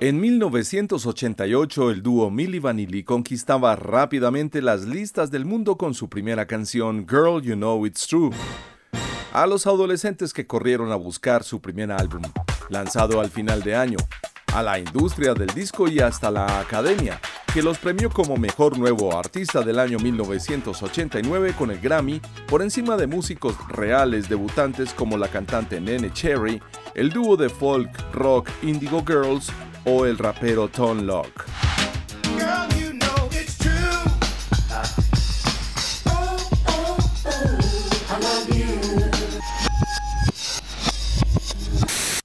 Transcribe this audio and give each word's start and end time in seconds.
En 0.00 0.20
1988, 0.20 1.90
el 1.90 2.04
dúo 2.04 2.30
Milli 2.30 2.60
Vanilli 2.60 3.02
conquistaba 3.02 3.74
rápidamente 3.74 4.62
las 4.62 4.82
listas 4.82 5.32
del 5.32 5.44
mundo 5.44 5.76
con 5.76 5.92
su 5.92 6.08
primera 6.08 6.46
canción 6.46 7.04
Girl 7.08 7.42
You 7.42 7.56
Know 7.56 7.84
It's 7.84 8.06
True. 8.06 8.30
A 9.32 9.48
los 9.48 9.66
adolescentes 9.66 10.32
que 10.32 10.46
corrieron 10.46 10.92
a 10.92 10.94
buscar 10.94 11.42
su 11.42 11.60
primer 11.60 11.90
álbum, 11.90 12.22
lanzado 12.68 13.20
al 13.20 13.28
final 13.28 13.64
de 13.64 13.74
año, 13.74 13.98
a 14.54 14.62
la 14.62 14.78
industria 14.78 15.34
del 15.34 15.48
disco 15.48 15.88
y 15.88 15.98
hasta 15.98 16.30
la 16.30 16.60
academia, 16.60 17.20
que 17.52 17.60
los 17.60 17.78
premió 17.78 18.08
como 18.08 18.36
mejor 18.36 18.78
nuevo 18.78 19.18
artista 19.18 19.62
del 19.62 19.80
año 19.80 19.98
1989 19.98 21.54
con 21.58 21.72
el 21.72 21.80
Grammy, 21.80 22.20
por 22.46 22.62
encima 22.62 22.96
de 22.96 23.08
músicos 23.08 23.56
reales 23.66 24.28
debutantes 24.28 24.94
como 24.94 25.18
la 25.18 25.26
cantante 25.26 25.80
Nene 25.80 26.12
Cherry, 26.12 26.62
el 26.94 27.10
dúo 27.10 27.36
de 27.36 27.48
folk 27.48 27.90
rock 28.12 28.48
Indigo 28.62 29.02
Girls 29.04 29.50
o 29.90 30.04
el 30.04 30.18
rapero 30.18 30.68
Tone 30.68 31.02
Lock. 31.02 31.46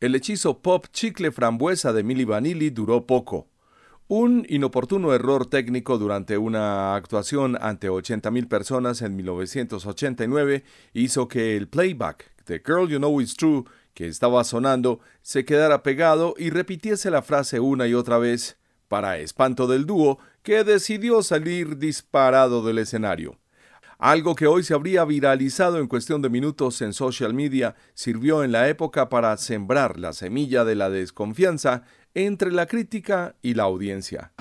El 0.01 0.15
hechizo 0.15 0.61
pop 0.61 0.87
chicle 0.91 1.31
frambuesa 1.31 1.93
de 1.93 2.03
Milli 2.03 2.25
Vanilli 2.25 2.69
duró 2.69 3.07
poco. 3.07 3.47
Un 4.09 4.45
inoportuno 4.49 5.13
error 5.13 5.45
técnico 5.45 5.97
durante 5.97 6.37
una 6.37 6.95
actuación 6.95 7.57
ante 7.61 7.89
80.000 7.89 8.49
personas 8.49 9.01
en 9.01 9.15
1989 9.15 10.65
hizo 10.91 11.29
que 11.29 11.55
el 11.55 11.69
playback 11.69 12.33
de 12.45 12.61
Girl 12.65 12.89
You 12.89 12.97
Know 12.97 13.21
It's 13.21 13.37
True 13.37 13.63
que 13.93 14.07
estaba 14.07 14.43
sonando 14.43 14.99
se 15.21 15.45
quedara 15.45 15.83
pegado 15.83 16.35
y 16.37 16.49
repitiese 16.49 17.11
la 17.11 17.21
frase 17.21 17.59
una 17.59 17.87
y 17.87 17.93
otra 17.93 18.17
vez, 18.17 18.57
para 18.87 19.17
espanto 19.17 19.67
del 19.67 19.85
dúo, 19.85 20.19
que 20.41 20.63
decidió 20.63 21.23
salir 21.23 21.77
disparado 21.77 22.63
del 22.63 22.79
escenario. 22.79 23.37
Algo 23.97 24.35
que 24.35 24.47
hoy 24.47 24.63
se 24.63 24.73
habría 24.73 25.05
viralizado 25.05 25.79
en 25.79 25.87
cuestión 25.87 26.21
de 26.21 26.29
minutos 26.29 26.81
en 26.81 26.91
social 26.91 27.33
media 27.33 27.75
sirvió 27.93 28.43
en 28.43 28.51
la 28.51 28.67
época 28.67 29.07
para 29.07 29.37
sembrar 29.37 29.97
la 29.97 30.11
semilla 30.11 30.65
de 30.65 30.75
la 30.75 30.89
desconfianza 30.89 31.83
entre 32.13 32.51
la 32.51 32.65
crítica 32.65 33.35
y 33.41 33.53
la 33.53 33.63
audiencia. 33.63 34.33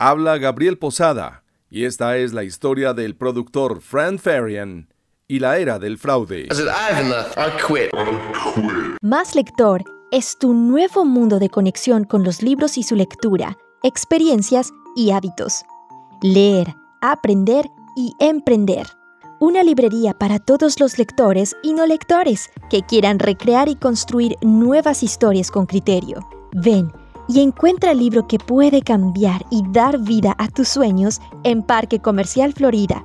Habla 0.00 0.38
Gabriel 0.38 0.78
Posada, 0.78 1.42
y 1.68 1.84
esta 1.84 2.16
es 2.18 2.32
la 2.32 2.44
historia 2.44 2.94
del 2.94 3.16
productor 3.16 3.80
Fran 3.80 4.20
Farian 4.20 4.94
y 5.26 5.40
la 5.40 5.58
era 5.58 5.80
del 5.80 5.98
fraude. 5.98 6.46
Más 9.02 9.34
lector 9.34 9.82
es 10.12 10.38
tu 10.38 10.54
nuevo 10.54 11.04
mundo 11.04 11.40
de 11.40 11.48
conexión 11.48 12.04
con 12.04 12.22
los 12.22 12.42
libros 12.42 12.78
y 12.78 12.84
su 12.84 12.94
lectura, 12.94 13.58
experiencias 13.82 14.70
y 14.94 15.10
hábitos. 15.10 15.64
Leer, 16.22 16.76
aprender 17.00 17.66
y 17.96 18.12
emprender. 18.20 18.86
Una 19.40 19.64
librería 19.64 20.14
para 20.14 20.38
todos 20.38 20.78
los 20.78 20.96
lectores 20.96 21.56
y 21.64 21.72
no 21.72 21.86
lectores 21.86 22.50
que 22.70 22.82
quieran 22.82 23.18
recrear 23.18 23.68
y 23.68 23.74
construir 23.74 24.36
nuevas 24.42 25.02
historias 25.02 25.50
con 25.50 25.66
criterio. 25.66 26.20
Ven 26.52 26.92
y 27.28 27.40
encuentra 27.40 27.92
el 27.92 27.98
libro 27.98 28.26
que 28.26 28.38
puede 28.38 28.80
cambiar 28.82 29.44
y 29.50 29.62
dar 29.70 29.98
vida 29.98 30.34
a 30.38 30.48
tus 30.48 30.68
sueños 30.68 31.20
en 31.44 31.62
Parque 31.62 32.00
Comercial 32.00 32.54
Florida. 32.54 33.04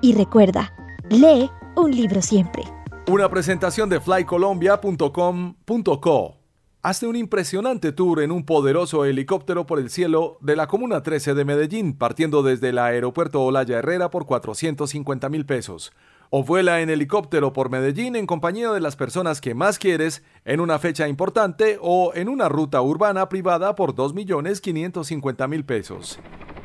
Y 0.00 0.14
recuerda, 0.14 0.72
lee 1.08 1.48
un 1.76 1.92
libro 1.92 2.20
siempre. 2.20 2.64
Una 3.08 3.28
presentación 3.28 3.88
de 3.88 4.00
flycolombia.com.co. 4.00 6.42
Hazte 6.84 7.06
un 7.06 7.14
impresionante 7.14 7.92
tour 7.92 8.22
en 8.22 8.32
un 8.32 8.44
poderoso 8.44 9.04
helicóptero 9.04 9.66
por 9.66 9.78
el 9.78 9.88
cielo 9.88 10.36
de 10.40 10.56
la 10.56 10.66
Comuna 10.66 11.04
13 11.04 11.34
de 11.34 11.44
Medellín, 11.44 11.96
partiendo 11.96 12.42
desde 12.42 12.70
el 12.70 12.78
aeropuerto 12.78 13.40
Olaya 13.42 13.78
Herrera 13.78 14.10
por 14.10 14.26
450 14.26 15.28
mil 15.28 15.46
pesos. 15.46 15.92
O 16.34 16.42
vuela 16.42 16.80
en 16.80 16.88
helicóptero 16.88 17.52
por 17.52 17.68
Medellín 17.68 18.16
en 18.16 18.24
compañía 18.24 18.70
de 18.70 18.80
las 18.80 18.96
personas 18.96 19.42
que 19.42 19.54
más 19.54 19.78
quieres 19.78 20.22
en 20.46 20.60
una 20.60 20.78
fecha 20.78 21.06
importante 21.06 21.76
o 21.78 22.12
en 22.14 22.30
una 22.30 22.48
ruta 22.48 22.80
urbana 22.80 23.28
privada 23.28 23.74
por 23.74 23.94
2.550.000 23.94 25.66
pesos. 25.66 26.18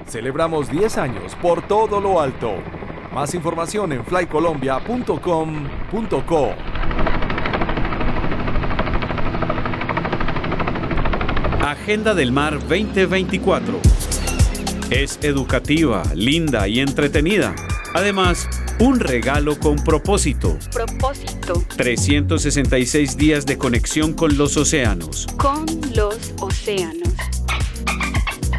Celebramos 0.06 0.72
10 0.72 0.98
años 1.00 1.36
por 1.42 1.68
todo 1.68 2.00
lo 2.00 2.22
alto. 2.22 2.54
Más 3.14 3.36
información 3.36 3.92
en 3.92 4.06
flycolombia.com.co. 4.06 6.50
Agenda 11.66 12.16
del 12.16 12.32
Mar 12.32 12.54
2024. 12.54 13.82
Es 14.92 15.20
educativa, 15.24 16.04
linda 16.16 16.70
y 16.70 16.80
entretenida. 16.80 17.54
Además, 17.94 18.48
un 18.80 19.00
regalo 19.00 19.60
con 19.60 19.78
propósito. 19.78 20.60
Propósito. 20.72 21.64
366 21.76 23.18
días 23.18 23.44
de 23.46 23.58
conexión 23.58 24.14
con 24.14 24.38
los 24.38 24.56
océanos. 24.58 25.28
Con 25.38 25.66
los 25.96 26.34
océanos. 26.40 27.14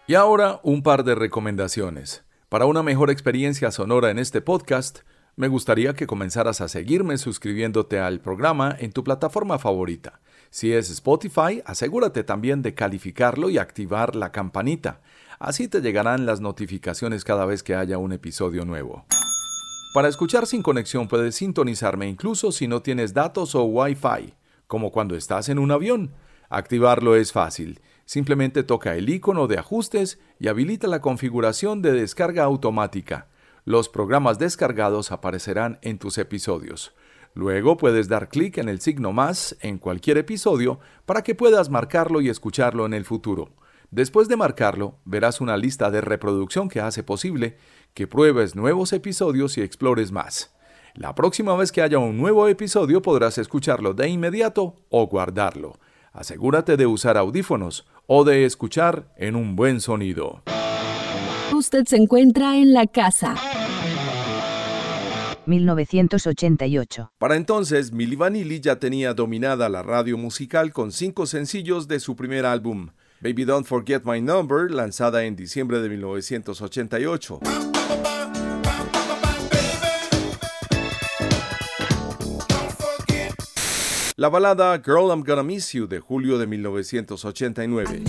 Y 0.06 0.16
ahora 0.16 0.60
un 0.64 0.84
par 0.84 1.04
de 1.04 1.16
recomendaciones. 1.16 2.24
Para 2.50 2.66
una 2.66 2.84
mejor 2.84 3.10
experiencia 3.12 3.72
sonora 3.72 4.12
en 4.12 4.20
este 4.20 4.42
podcast, 4.42 5.00
me 5.40 5.48
gustaría 5.48 5.94
que 5.94 6.06
comenzaras 6.06 6.60
a 6.60 6.68
seguirme 6.68 7.18
suscribiéndote 7.18 7.98
al 7.98 8.20
programa 8.20 8.76
en 8.78 8.92
tu 8.92 9.06
plataforma 9.06 9.58
favorita. 9.58 10.20
Si 10.50 10.74
es 10.74 10.90
Spotify, 10.90 11.62
asegúrate 11.64 12.26
también 12.26 12.62
de 12.62 12.74
calificarlo 12.74 13.50
y 13.50 13.58
activar 13.58 14.18
la 14.18 14.34
campanita. 14.34 15.00
Así 15.40 15.70
te 15.70 15.80
llegarán 15.80 16.26
las 16.26 16.42
notificaciones 16.42 17.24
cada 17.24 17.46
vez 17.46 17.64
que 17.64 17.74
haya 17.74 17.98
un 17.98 18.12
episodio 18.12 18.66
nuevo. 18.66 19.06
Para 19.94 20.10
escuchar 20.10 20.46
sin 20.46 20.62
conexión 20.62 21.08
puedes 21.08 21.36
sintonizarme 21.36 22.10
incluso 22.10 22.52
si 22.52 22.68
no 22.68 22.82
tienes 22.82 23.14
datos 23.14 23.56
o 23.56 23.64
Wi-Fi, 23.64 24.34
como 24.68 24.92
cuando 24.92 25.16
estás 25.16 25.48
en 25.48 25.58
un 25.58 25.72
avión. 25.72 26.12
Activarlo 26.50 27.16
es 27.16 27.32
fácil. 27.32 27.80
Simplemente 28.04 28.64
toca 28.64 28.94
el 28.98 29.08
icono 29.08 29.48
de 29.48 29.58
ajustes 29.58 30.20
y 30.38 30.50
habilita 30.50 30.88
la 30.88 31.00
configuración 31.00 31.82
de 31.82 31.94
descarga 31.94 32.44
automática. 32.44 33.29
Los 33.70 33.88
programas 33.88 34.40
descargados 34.40 35.12
aparecerán 35.12 35.78
en 35.84 36.00
tus 36.00 36.18
episodios. 36.18 36.96
Luego 37.36 37.78
puedes 37.78 38.08
dar 38.08 38.28
clic 38.28 38.58
en 38.58 38.68
el 38.68 38.82
signo 38.82 39.12
más 39.12 39.56
en 39.62 39.78
cualquier 39.78 40.18
episodio 40.18 40.80
para 41.06 41.22
que 41.22 41.36
puedas 41.36 41.70
marcarlo 41.70 42.20
y 42.20 42.30
escucharlo 42.30 42.88
en 42.88 42.96
el 42.96 43.06
futuro. 43.06 43.52
Después 43.92 44.28
de 44.28 44.38
marcarlo, 44.38 44.96
verás 45.06 45.40
una 45.40 45.56
lista 45.56 45.92
de 45.92 46.02
reproducción 46.02 46.68
que 46.68 46.82
hace 46.82 47.04
posible 47.04 47.58
que 47.94 48.08
pruebes 48.08 48.56
nuevos 48.56 48.92
episodios 48.92 49.56
y 49.60 49.62
explores 49.62 50.12
más. 50.12 50.52
La 50.96 51.14
próxima 51.14 51.56
vez 51.56 51.72
que 51.72 51.84
haya 51.84 52.00
un 52.00 52.18
nuevo 52.18 52.48
episodio 52.48 53.04
podrás 53.04 53.38
escucharlo 53.38 53.94
de 53.94 54.10
inmediato 54.10 54.78
o 54.90 55.06
guardarlo. 55.06 55.78
Asegúrate 56.12 56.76
de 56.76 56.88
usar 56.88 57.20
audífonos 57.20 57.86
o 58.08 58.24
de 58.24 58.46
escuchar 58.46 59.14
en 59.16 59.36
un 59.36 59.56
buen 59.56 59.80
sonido. 59.80 60.42
Usted 61.54 61.86
se 61.86 61.98
encuentra 61.98 62.58
en 62.58 62.74
la 62.74 62.86
casa. 62.88 63.36
1988. 65.46 67.12
Para 67.18 67.36
entonces, 67.36 67.92
Milli 67.92 68.16
Vanilli 68.16 68.60
ya 68.60 68.78
tenía 68.78 69.14
dominada 69.14 69.68
la 69.68 69.82
radio 69.82 70.18
musical 70.18 70.72
con 70.72 70.92
cinco 70.92 71.26
sencillos 71.26 71.88
de 71.88 72.00
su 72.00 72.16
primer 72.16 72.46
álbum, 72.46 72.90
Baby 73.20 73.46
Don't 73.46 73.66
Forget 73.66 74.04
My 74.06 74.22
Number, 74.22 74.70
lanzada 74.70 75.26
en 75.26 75.36
diciembre 75.36 75.82
de 75.82 75.90
1988. 75.90 77.40
La 84.16 84.28
balada 84.28 84.80
Girl 84.84 85.10
I'm 85.10 85.24
Gonna 85.24 85.44
Miss 85.44 85.72
You 85.72 85.88
de 85.88 86.00
julio 86.00 86.38
de 86.38 86.46
1989. 86.46 88.04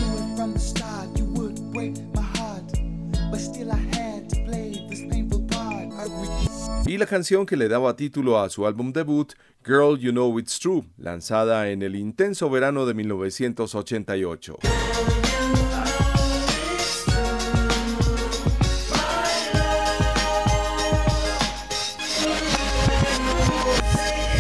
La 7.01 7.07
canción 7.07 7.47
que 7.47 7.57
le 7.57 7.67
daba 7.67 7.97
título 7.97 8.39
a 8.39 8.51
su 8.51 8.67
álbum 8.67 8.93
debut, 8.93 9.33
Girl 9.65 9.99
You 9.99 10.11
Know 10.11 10.39
It's 10.39 10.59
True, 10.59 10.85
lanzada 10.99 11.71
en 11.71 11.81
el 11.81 11.97
intenso 11.97 12.51
verano 12.51 12.85
de 12.85 12.93
1988. 12.93 14.59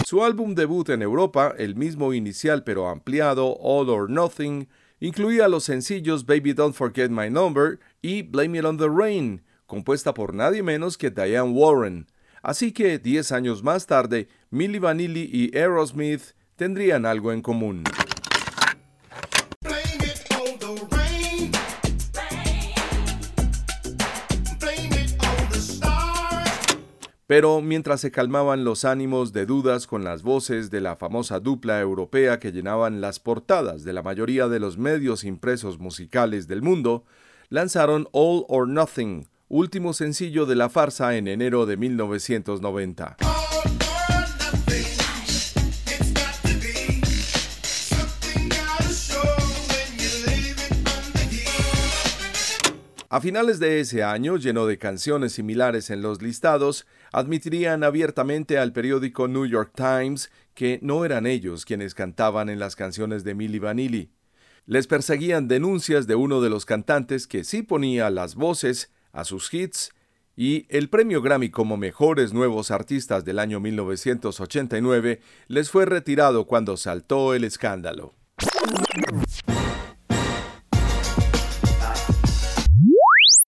Su 0.04 0.22
álbum 0.22 0.54
debut 0.54 0.90
en 0.90 1.00
Europa, 1.00 1.54
el 1.56 1.76
mismo 1.76 2.12
inicial 2.12 2.62
pero 2.62 2.90
ampliado, 2.90 3.56
All 3.58 3.88
or 3.88 4.10
Nothing, 4.10 4.68
incluía 5.00 5.48
los 5.48 5.64
sencillos 5.64 6.26
Baby 6.26 6.52
Don't 6.52 6.74
Forget 6.74 7.08
My 7.08 7.30
Number 7.30 7.80
y 8.02 8.20
Blame 8.20 8.58
It 8.58 8.64
on 8.66 8.76
the 8.76 8.88
Rain, 8.90 9.42
compuesta 9.66 10.12
por 10.12 10.34
nadie 10.34 10.62
menos 10.62 10.98
que 10.98 11.10
Diane 11.10 11.52
Warren. 11.52 12.06
Así 12.42 12.72
que, 12.72 12.98
10 12.98 13.32
años 13.32 13.62
más 13.62 13.86
tarde, 13.86 14.28
Milli 14.50 14.78
Vanilli 14.78 15.28
y 15.32 15.56
Aerosmith 15.56 16.34
tendrían 16.56 17.06
algo 17.06 17.32
en 17.32 17.42
común. 17.42 17.84
Pero 27.30 27.60
mientras 27.60 28.00
se 28.00 28.10
calmaban 28.10 28.64
los 28.64 28.84
ánimos 28.84 29.32
de 29.32 29.46
dudas 29.46 29.86
con 29.86 30.02
las 30.02 30.24
voces 30.24 30.68
de 30.68 30.80
la 30.80 30.96
famosa 30.96 31.38
dupla 31.38 31.80
europea 31.80 32.40
que 32.40 32.50
llenaban 32.50 33.00
las 33.00 33.20
portadas 33.20 33.84
de 33.84 33.92
la 33.92 34.02
mayoría 34.02 34.48
de 34.48 34.58
los 34.58 34.78
medios 34.78 35.22
impresos 35.22 35.78
musicales 35.78 36.48
del 36.48 36.60
mundo, 36.60 37.04
lanzaron 37.48 38.08
All 38.10 38.46
or 38.48 38.66
Nothing, 38.66 39.28
último 39.50 39.92
sencillo 39.92 40.46
de 40.46 40.54
la 40.54 40.70
farsa 40.70 41.16
en 41.16 41.26
enero 41.26 41.66
de 41.66 41.76
1990. 41.76 43.16
A 53.12 53.20
finales 53.20 53.58
de 53.58 53.80
ese 53.80 54.04
año, 54.04 54.36
lleno 54.36 54.66
de 54.66 54.78
canciones 54.78 55.32
similares 55.32 55.90
en 55.90 56.00
los 56.00 56.22
listados, 56.22 56.86
admitirían 57.12 57.82
abiertamente 57.82 58.56
al 58.56 58.72
periódico 58.72 59.26
New 59.26 59.46
York 59.46 59.72
Times 59.74 60.30
que 60.54 60.78
no 60.80 61.04
eran 61.04 61.26
ellos 61.26 61.64
quienes 61.64 61.94
cantaban 61.94 62.48
en 62.48 62.60
las 62.60 62.76
canciones 62.76 63.24
de 63.24 63.34
Milli 63.34 63.58
Vanilli. 63.58 64.12
Les 64.66 64.86
perseguían 64.86 65.48
denuncias 65.48 66.06
de 66.06 66.14
uno 66.14 66.40
de 66.40 66.50
los 66.50 66.66
cantantes 66.66 67.26
que 67.26 67.42
sí 67.42 67.64
ponía 67.64 68.10
las 68.10 68.36
voces 68.36 68.92
a 69.12 69.24
sus 69.24 69.52
hits 69.52 69.92
y 70.36 70.66
el 70.70 70.88
premio 70.88 71.20
Grammy 71.20 71.50
como 71.50 71.76
mejores 71.76 72.32
nuevos 72.32 72.70
artistas 72.70 73.24
del 73.24 73.38
año 73.38 73.60
1989 73.60 75.20
les 75.48 75.70
fue 75.70 75.84
retirado 75.84 76.46
cuando 76.46 76.76
saltó 76.76 77.34
el 77.34 77.44
escándalo. 77.44 78.14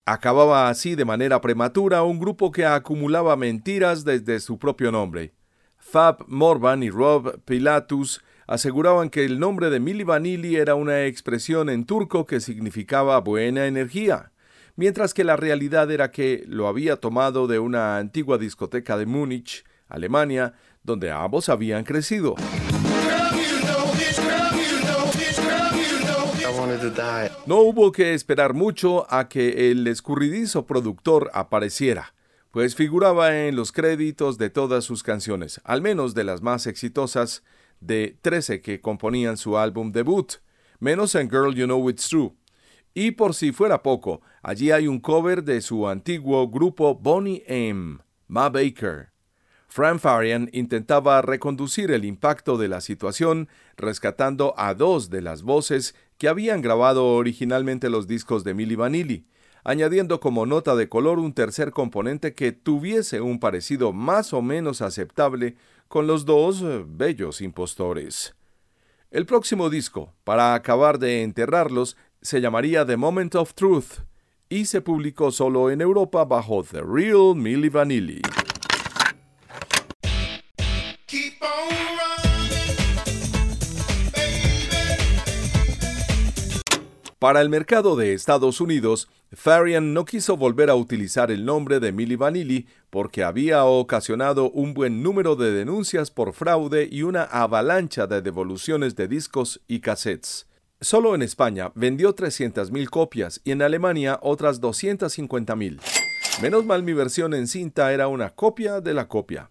Acababa 0.04 0.68
así 0.68 0.96
de 0.96 1.04
manera 1.04 1.40
prematura 1.40 2.02
un 2.02 2.18
grupo 2.18 2.50
que 2.50 2.66
acumulaba 2.66 3.36
mentiras 3.36 4.04
desde 4.04 4.40
su 4.40 4.58
propio 4.58 4.90
nombre. 4.90 5.32
Fab 5.78 6.24
Morvan 6.26 6.82
y 6.82 6.90
Rob 6.90 7.40
Pilatus 7.44 8.20
aseguraban 8.46 9.10
que 9.10 9.24
el 9.24 9.38
nombre 9.38 9.70
de 9.70 9.78
Milli 9.78 10.02
Vanilli 10.02 10.56
era 10.56 10.74
una 10.74 11.04
expresión 11.04 11.70
en 11.70 11.86
turco 11.86 12.26
que 12.26 12.40
significaba 12.40 13.20
buena 13.20 13.66
energía, 13.66 14.31
mientras 14.76 15.14
que 15.14 15.24
la 15.24 15.36
realidad 15.36 15.90
era 15.90 16.10
que 16.10 16.44
lo 16.46 16.68
había 16.68 16.96
tomado 16.96 17.46
de 17.46 17.58
una 17.58 17.98
antigua 17.98 18.38
discoteca 18.38 18.96
de 18.96 19.06
Múnich, 19.06 19.64
Alemania, 19.88 20.54
donde 20.82 21.10
ambos 21.10 21.48
habían 21.48 21.84
crecido. 21.84 22.34
No 27.46 27.58
hubo 27.60 27.92
que 27.92 28.14
esperar 28.14 28.54
mucho 28.54 29.06
a 29.12 29.28
que 29.28 29.70
el 29.70 29.86
escurridizo 29.86 30.66
productor 30.66 31.30
apareciera, 31.34 32.14
pues 32.50 32.74
figuraba 32.74 33.46
en 33.46 33.56
los 33.56 33.72
créditos 33.72 34.38
de 34.38 34.50
todas 34.50 34.84
sus 34.84 35.02
canciones, 35.02 35.60
al 35.64 35.82
menos 35.82 36.14
de 36.14 36.24
las 36.24 36.42
más 36.42 36.66
exitosas 36.66 37.42
de 37.80 38.16
13 38.22 38.60
que 38.60 38.80
componían 38.80 39.36
su 39.36 39.58
álbum 39.58 39.92
debut, 39.92 40.34
menos 40.78 41.14
en 41.14 41.30
Girl 41.30 41.54
You 41.54 41.66
Know 41.66 41.90
It's 41.90 42.08
True. 42.08 42.32
Y 42.94 43.12
por 43.12 43.34
si 43.34 43.52
fuera 43.52 43.82
poco, 43.82 44.20
allí 44.42 44.70
hay 44.70 44.86
un 44.86 45.00
cover 45.00 45.44
de 45.44 45.60
su 45.62 45.88
antiguo 45.88 46.48
grupo 46.48 46.94
Bonnie 46.94 47.42
M, 47.46 47.98
Ma 48.28 48.50
Baker. 48.50 49.12
Fran 49.66 49.98
Farian 49.98 50.50
intentaba 50.52 51.22
reconducir 51.22 51.90
el 51.92 52.04
impacto 52.04 52.58
de 52.58 52.68
la 52.68 52.82
situación 52.82 53.48
rescatando 53.78 54.52
a 54.58 54.74
dos 54.74 55.08
de 55.08 55.22
las 55.22 55.42
voces 55.42 55.94
que 56.18 56.28
habían 56.28 56.60
grabado 56.60 57.06
originalmente 57.14 57.88
los 57.88 58.06
discos 58.06 58.44
de 58.44 58.52
Milli 58.52 58.76
Vanilli, 58.76 59.24
añadiendo 59.64 60.20
como 60.20 60.44
nota 60.44 60.76
de 60.76 60.90
color 60.90 61.18
un 61.18 61.32
tercer 61.32 61.70
componente 61.70 62.34
que 62.34 62.52
tuviese 62.52 63.22
un 63.22 63.40
parecido 63.40 63.94
más 63.94 64.34
o 64.34 64.42
menos 64.42 64.82
aceptable 64.82 65.56
con 65.88 66.06
los 66.06 66.26
dos 66.26 66.60
eh, 66.60 66.84
bellos 66.86 67.40
impostores. 67.40 68.34
El 69.10 69.26
próximo 69.26 69.70
disco, 69.70 70.12
para 70.24 70.54
acabar 70.54 70.98
de 70.98 71.22
enterrarlos, 71.22 71.96
se 72.22 72.40
llamaría 72.40 72.86
The 72.86 72.96
Moment 72.96 73.34
of 73.34 73.52
Truth 73.54 74.04
y 74.48 74.66
se 74.66 74.80
publicó 74.80 75.32
solo 75.32 75.70
en 75.70 75.80
Europa 75.80 76.24
bajo 76.24 76.62
The 76.62 76.80
Real 76.80 77.34
Milli 77.34 77.68
Vanilli. 77.68 78.22
Para 87.18 87.40
el 87.40 87.48
mercado 87.48 87.94
de 87.94 88.14
Estados 88.14 88.60
Unidos, 88.60 89.08
Farian 89.32 89.94
no 89.94 90.04
quiso 90.04 90.36
volver 90.36 90.70
a 90.70 90.74
utilizar 90.74 91.30
el 91.30 91.44
nombre 91.44 91.78
de 91.78 91.92
Milli 91.92 92.16
Vanilli 92.16 92.66
porque 92.90 93.22
había 93.22 93.64
ocasionado 93.64 94.50
un 94.50 94.74
buen 94.74 95.02
número 95.02 95.36
de 95.36 95.52
denuncias 95.52 96.10
por 96.10 96.32
fraude 96.32 96.88
y 96.90 97.02
una 97.02 97.22
avalancha 97.22 98.06
de 98.06 98.22
devoluciones 98.22 98.96
de 98.96 99.06
discos 99.06 99.60
y 99.68 99.80
cassettes. 99.80 100.46
Solo 100.82 101.14
en 101.14 101.22
España 101.22 101.70
vendió 101.76 102.16
300.000 102.16 102.88
copias 102.90 103.40
y 103.44 103.52
en 103.52 103.62
Alemania 103.62 104.18
otras 104.20 104.60
250.000. 104.60 105.80
Menos 106.42 106.64
mal 106.64 106.82
mi 106.82 106.92
versión 106.92 107.34
en 107.34 107.46
cinta 107.46 107.92
era 107.92 108.08
una 108.08 108.30
copia 108.30 108.80
de 108.80 108.92
la 108.92 109.06
copia. 109.06 109.48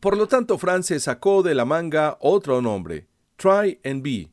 Por 0.00 0.16
lo 0.16 0.26
tanto, 0.26 0.58
Fran 0.58 0.82
se 0.82 0.98
sacó 0.98 1.44
de 1.44 1.54
la 1.54 1.64
manga 1.64 2.16
otro 2.20 2.60
nombre, 2.60 3.06
Try 3.36 3.78
and 3.84 4.02
Be, 4.02 4.28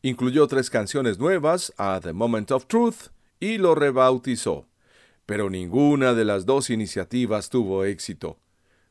Incluyó 0.00 0.46
tres 0.46 0.70
canciones 0.70 1.18
nuevas, 1.18 1.74
a 1.76 2.00
The 2.02 2.14
Moment 2.14 2.50
of 2.50 2.64
Truth, 2.66 3.08
y 3.38 3.58
lo 3.58 3.74
rebautizó. 3.74 4.66
Pero 5.26 5.50
ninguna 5.50 6.14
de 6.14 6.24
las 6.24 6.46
dos 6.46 6.70
iniciativas 6.70 7.50
tuvo 7.50 7.84
éxito. 7.84 8.38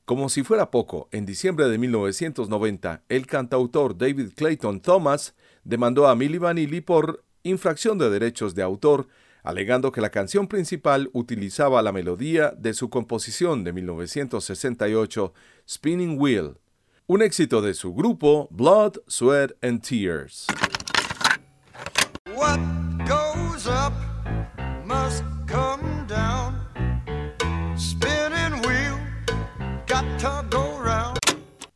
Como 0.05 0.29
si 0.29 0.43
fuera 0.43 0.69
poco, 0.69 1.09
en 1.11 1.25
diciembre 1.25 1.67
de 1.67 1.79
1990, 1.79 3.03
el 3.09 3.25
cantautor 3.25 3.97
David 3.97 4.33
Clayton 4.35 4.81
Thomas 4.81 5.33
demandó 5.63 6.07
a 6.07 6.15
Milli 6.15 6.37
Vanilli 6.37 6.81
por 6.81 7.23
infracción 7.43 7.97
de 7.97 8.09
derechos 8.09 8.55
de 8.55 8.63
autor, 8.63 9.07
alegando 9.43 9.91
que 9.91 10.01
la 10.01 10.09
canción 10.09 10.47
principal 10.47 11.09
utilizaba 11.13 11.81
la 11.81 11.91
melodía 11.91 12.53
de 12.57 12.73
su 12.73 12.89
composición 12.89 13.63
de 13.63 13.73
1968, 13.73 15.33
Spinning 15.67 16.19
Wheel, 16.19 16.57
un 17.07 17.21
éxito 17.21 17.61
de 17.61 17.73
su 17.73 17.93
grupo 17.93 18.47
Blood, 18.51 18.99
Sweat 19.07 19.51
and 19.61 19.81
Tears. 19.81 20.47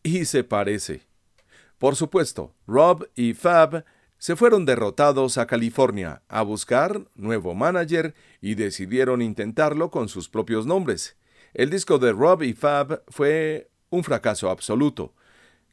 Y 0.04 0.24
se 0.24 0.44
parece. 0.46 1.02
Por 1.78 1.96
supuesto, 1.96 2.56
Rob 2.66 3.08
y 3.16 3.34
Fab 3.34 3.86
se 4.18 4.36
fueron 4.36 4.66
derrotados 4.66 5.38
a 5.38 5.46
California 5.46 6.24
a 6.28 6.42
buscar 6.42 7.08
nuevo 7.14 7.54
manager 7.54 8.16
y 8.42 8.56
decidieron 8.56 9.22
intentarlo 9.22 9.92
con 9.92 10.10
sus 10.10 10.28
propios 10.28 10.66
nombres. 10.66 11.18
El 11.54 11.70
disco 11.70 12.00
de 12.00 12.14
Rob 12.14 12.42
y 12.42 12.54
Fab 12.54 13.04
fue 13.10 13.70
un 13.90 14.04
fracaso 14.04 14.50
absoluto, 14.50 15.14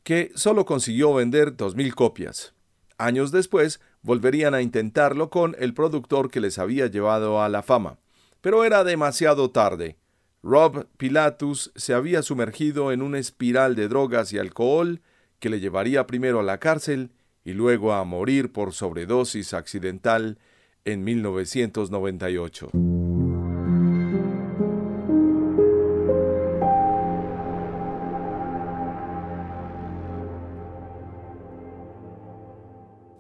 que 0.02 0.30
solo 0.34 0.66
consiguió 0.66 1.14
vender 1.14 1.56
2.000 1.56 1.94
copias. 1.94 2.54
Años 2.99 3.32
después 3.32 3.80
volverían 4.02 4.54
a 4.54 4.61
intentarlo 4.61 5.30
con 5.30 5.56
el 5.58 5.73
productor 5.73 6.30
que 6.30 6.40
les 6.40 6.58
había 6.58 6.87
llevado 6.87 7.42
a 7.42 7.49
la 7.49 7.62
fama, 7.62 7.99
pero 8.42 8.64
era 8.64 8.84
demasiado 8.84 9.50
tarde. 9.50 9.96
Rob 10.42 10.87
Pilatus 10.99 11.73
se 11.75 11.94
había 11.94 12.23
sumergido 12.23 12.92
en 12.92 13.00
una 13.00 13.18
espiral 13.18 13.75
de 13.75 13.88
drogas 13.88 14.34
y 14.34 14.38
alcohol 14.38 15.00
que 15.38 15.50
le 15.50 15.60
llevaría 15.60 16.06
primero 16.06 16.40
a 16.40 16.42
la 16.42 16.58
cárcel 16.58 17.10
y 17.44 17.52
luego 17.52 17.92
a 17.92 18.04
morir 18.04 18.52
por 18.52 18.72
sobredosis 18.72 19.54
accidental 19.54 20.38
en 20.84 21.04
1998. 21.04 22.70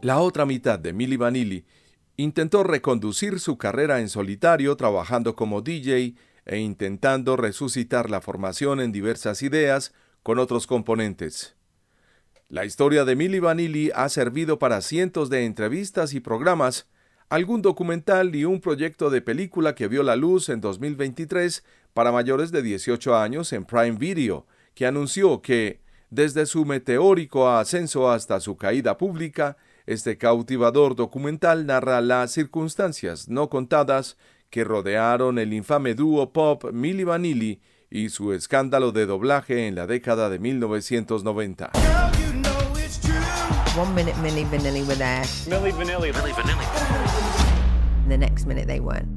La 0.04 0.20
otra 0.20 0.44
mitad 0.44 0.78
de 0.78 0.92
Milli 0.92 1.16
Vanilli 1.16 1.64
intentó 2.18 2.62
reconducir 2.62 3.40
su 3.40 3.56
carrera 3.56 4.00
en 4.00 4.10
solitario 4.10 4.76
trabajando 4.76 5.34
como 5.34 5.62
DJ 5.62 6.14
e 6.44 6.58
intentando 6.58 7.36
resucitar 7.36 8.10
la 8.10 8.20
formación 8.20 8.80
en 8.80 8.92
diversas 8.92 9.42
ideas 9.42 9.94
con 10.22 10.38
otros 10.38 10.66
componentes. 10.66 11.53
La 12.48 12.66
historia 12.66 13.06
de 13.06 13.16
Milli 13.16 13.40
Vanilli 13.40 13.90
ha 13.94 14.08
servido 14.10 14.58
para 14.58 14.82
cientos 14.82 15.30
de 15.30 15.46
entrevistas 15.46 16.12
y 16.12 16.20
programas, 16.20 16.86
algún 17.30 17.62
documental 17.62 18.36
y 18.36 18.44
un 18.44 18.60
proyecto 18.60 19.08
de 19.08 19.22
película 19.22 19.74
que 19.74 19.88
vio 19.88 20.02
la 20.02 20.14
luz 20.14 20.50
en 20.50 20.60
2023 20.60 21.64
para 21.94 22.12
mayores 22.12 22.52
de 22.52 22.60
18 22.60 23.16
años 23.16 23.52
en 23.54 23.64
Prime 23.64 23.92
Video, 23.92 24.46
que 24.74 24.86
anunció 24.86 25.40
que, 25.40 25.80
desde 26.10 26.44
su 26.44 26.66
meteórico 26.66 27.48
ascenso 27.48 28.10
hasta 28.10 28.38
su 28.40 28.58
caída 28.58 28.98
pública, 28.98 29.56
este 29.86 30.18
cautivador 30.18 30.96
documental 30.96 31.64
narra 31.64 32.02
las 32.02 32.30
circunstancias 32.32 33.26
no 33.26 33.48
contadas 33.48 34.18
que 34.50 34.64
rodearon 34.64 35.38
el 35.38 35.54
infame 35.54 35.94
dúo 35.94 36.32
pop 36.32 36.70
Milli 36.72 37.04
Vanilli 37.04 37.62
y 37.90 38.10
su 38.10 38.34
escándalo 38.34 38.92
de 38.92 39.06
doblaje 39.06 39.66
en 39.66 39.74
la 39.74 39.86
década 39.86 40.28
de 40.28 40.38
1990. 40.38 41.72
One 43.76 43.92
minute 43.92 44.14
Milli 44.16 44.46
Vanilli 44.46 44.86
were 44.86 44.94
there. 44.94 45.24
Milli 45.50 45.72
Vanilli. 45.72 46.12
Milli 46.12 46.32
Vanilli. 46.32 48.08
The 48.08 48.16
next 48.16 48.46
minute 48.46 48.68
they 48.68 48.78
weren't. 48.78 49.08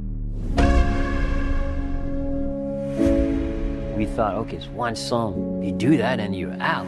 We 3.96 4.08
thought, 4.08 4.34
okay, 4.34 4.58
it's 4.58 4.66
one 4.66 4.96
song. 4.96 5.62
You 5.62 5.72
do 5.74 5.96
that 5.98 6.20
and 6.20 6.36
you're 6.36 6.60
out. 6.60 6.88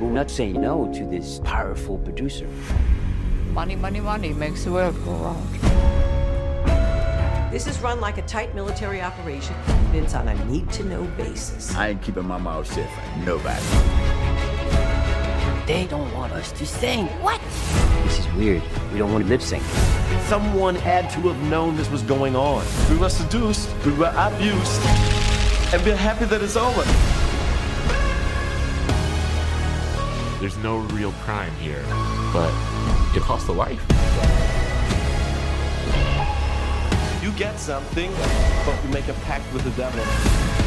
We're 0.00 0.10
not 0.10 0.28
saying 0.28 0.60
no 0.60 0.92
to 0.94 1.06
this 1.06 1.38
powerful 1.44 1.98
producer. 1.98 2.48
Money, 3.52 3.76
money, 3.76 4.00
money 4.00 4.32
makes 4.32 4.64
the 4.64 4.72
world 4.72 4.96
go 5.04 5.12
round. 5.12 5.48
This 7.52 7.68
is 7.68 7.78
run 7.78 8.00
like 8.00 8.18
a 8.18 8.22
tight 8.22 8.52
military 8.52 9.00
operation. 9.00 9.54
It's 9.92 10.14
on 10.14 10.26
a 10.26 10.34
need 10.46 10.72
to 10.72 10.82
know 10.82 11.04
basis. 11.16 11.72
I 11.76 11.90
ain't 11.90 12.02
keeping 12.02 12.26
my 12.26 12.38
mouth 12.38 12.66
shut 12.66 12.90
for 12.90 13.18
nobody. 13.20 14.95
They 15.66 15.88
don't 15.88 16.14
want 16.14 16.32
us 16.32 16.52
to 16.52 16.64
sing. 16.64 17.06
What? 17.22 17.40
This 18.04 18.20
is 18.20 18.32
weird. 18.34 18.62
We 18.92 18.98
don't 19.00 19.12
want 19.12 19.24
to 19.24 19.28
lip 19.28 19.42
sync. 19.42 19.64
Someone 20.28 20.76
had 20.76 21.10
to 21.10 21.20
have 21.22 21.42
known 21.50 21.76
this 21.76 21.90
was 21.90 22.02
going 22.02 22.36
on. 22.36 22.64
We 22.88 22.96
were 22.96 23.08
seduced, 23.08 23.68
we 23.84 23.92
were 23.94 24.12
abused, 24.16 24.80
and 25.74 25.82
we're 25.84 25.96
happy 25.96 26.26
that 26.26 26.40
it's 26.40 26.54
over. 26.54 26.84
There's 30.38 30.56
no 30.58 30.78
real 30.94 31.10
crime 31.24 31.52
here, 31.56 31.82
but 32.32 32.52
it 33.16 33.22
costs 33.22 33.48
a 33.48 33.52
life. 33.52 33.84
You 37.24 37.32
get 37.32 37.58
something, 37.58 38.12
but 38.64 38.84
you 38.84 38.90
make 38.90 39.08
a 39.08 39.14
pact 39.24 39.52
with 39.52 39.64
the 39.64 39.70
devil. 39.70 40.65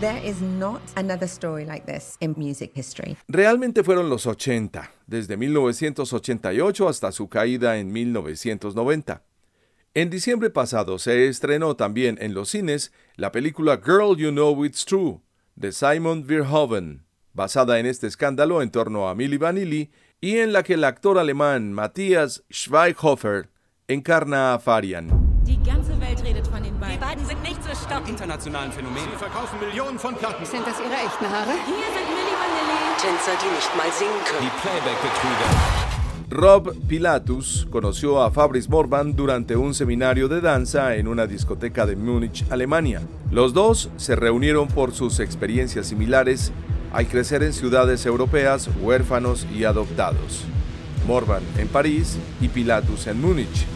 There 0.00 0.24
is 0.24 0.40
not 0.40 0.80
another 0.94 1.26
story 1.26 1.64
like 1.64 1.84
this 1.84 2.16
in 2.20 2.34
music 2.36 2.70
history. 2.72 3.16
Realmente 3.26 3.82
fueron 3.82 4.08
los 4.08 4.26
80, 4.26 4.92
desde 5.08 5.36
1988 5.36 6.88
hasta 6.88 7.10
su 7.10 7.28
caída 7.28 7.78
en 7.78 7.90
1990. 7.90 9.24
En 9.94 10.08
diciembre 10.08 10.50
pasado 10.50 11.00
se 11.00 11.26
estrenó 11.26 11.74
también 11.74 12.16
en 12.20 12.32
los 12.32 12.50
cines 12.50 12.92
la 13.16 13.32
película 13.32 13.80
Girl 13.84 14.16
You 14.16 14.30
Know 14.30 14.64
It's 14.64 14.84
True 14.84 15.20
de 15.56 15.72
Simon 15.72 16.24
Verhoeven, 16.24 17.04
basada 17.32 17.80
en 17.80 17.86
este 17.86 18.06
escándalo 18.06 18.62
en 18.62 18.70
torno 18.70 19.08
a 19.08 19.16
Milli 19.16 19.36
Vanilli 19.36 19.90
y 20.20 20.36
en 20.36 20.52
la 20.52 20.62
que 20.62 20.74
el 20.74 20.84
actor 20.84 21.18
alemán 21.18 21.72
Matthias 21.72 22.44
Schweighofer 22.52 23.50
encarna 23.88 24.54
a 24.54 24.60
Farian. 24.60 25.08
Die 25.44 25.58
ganze 25.64 25.92
Welt 25.98 26.20
redet 26.22 26.46
von 26.46 26.62
den 26.62 26.78
beiden. 26.78 27.27
Internationalen 28.08 28.72
Phänomen. 28.72 29.04
Sie 29.04 29.16
verkaufen 29.16 29.58
Millionen 29.60 29.98
von 29.98 30.14
Platten. 30.14 30.44
Sind 30.44 30.66
das 30.66 30.78
ihre 30.80 30.94
echten 30.94 31.26
Haare? 31.28 31.52
Hier 31.66 31.88
sind 31.94 32.08
Milli 32.08 32.34
Vanilli. 32.40 32.78
Tänzer, 33.00 33.36
die 33.42 33.50
nicht 33.54 33.76
mal 33.76 33.90
singen 33.92 34.20
können. 34.24 34.42
Die 34.42 34.60
Playback-Betrüger. 34.60 35.88
Rob 36.30 36.74
Pilatus 36.86 37.66
conoció 37.70 38.22
a 38.22 38.30
Fabrice 38.30 38.68
Morvan 38.68 39.16
durante 39.16 39.56
un 39.56 39.72
seminario 39.72 40.28
de 40.28 40.42
danza 40.42 40.94
en 40.96 41.08
una 41.08 41.26
discoteca 41.26 41.86
de 41.86 41.96
Múnich, 41.96 42.44
Alemania. 42.50 43.00
Los 43.30 43.54
dos 43.54 43.88
se 43.96 44.14
reunieron 44.14 44.68
por 44.68 44.92
sus 44.92 45.20
experiencias 45.20 45.86
similares 45.86 46.52
al 46.92 47.06
crecer 47.06 47.42
en 47.42 47.54
ciudades 47.54 48.04
europeas 48.04 48.68
huérfanos 48.82 49.46
y 49.54 49.64
adoptados. 49.64 50.44
Morvan 51.06 51.42
en 51.56 51.68
París 51.68 52.18
y 52.40 52.48
Pilatus 52.48 53.06
en 53.06 53.20
Múnich. 53.22 53.66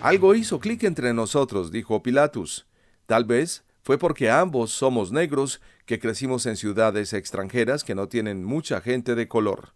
Algo 0.00 0.34
hizo 0.34 0.58
clic 0.58 0.84
entre 0.84 1.12
nosotros, 1.12 1.70
dijo 1.70 2.02
Pilatus. 2.02 2.64
Tal 3.10 3.24
vez 3.24 3.64
fue 3.82 3.98
porque 3.98 4.30
ambos 4.30 4.70
somos 4.70 5.10
negros 5.10 5.60
que 5.84 5.98
crecimos 5.98 6.46
en 6.46 6.56
ciudades 6.56 7.12
extranjeras 7.12 7.82
que 7.82 7.96
no 7.96 8.06
tienen 8.06 8.44
mucha 8.44 8.80
gente 8.80 9.16
de 9.16 9.26
color. 9.26 9.74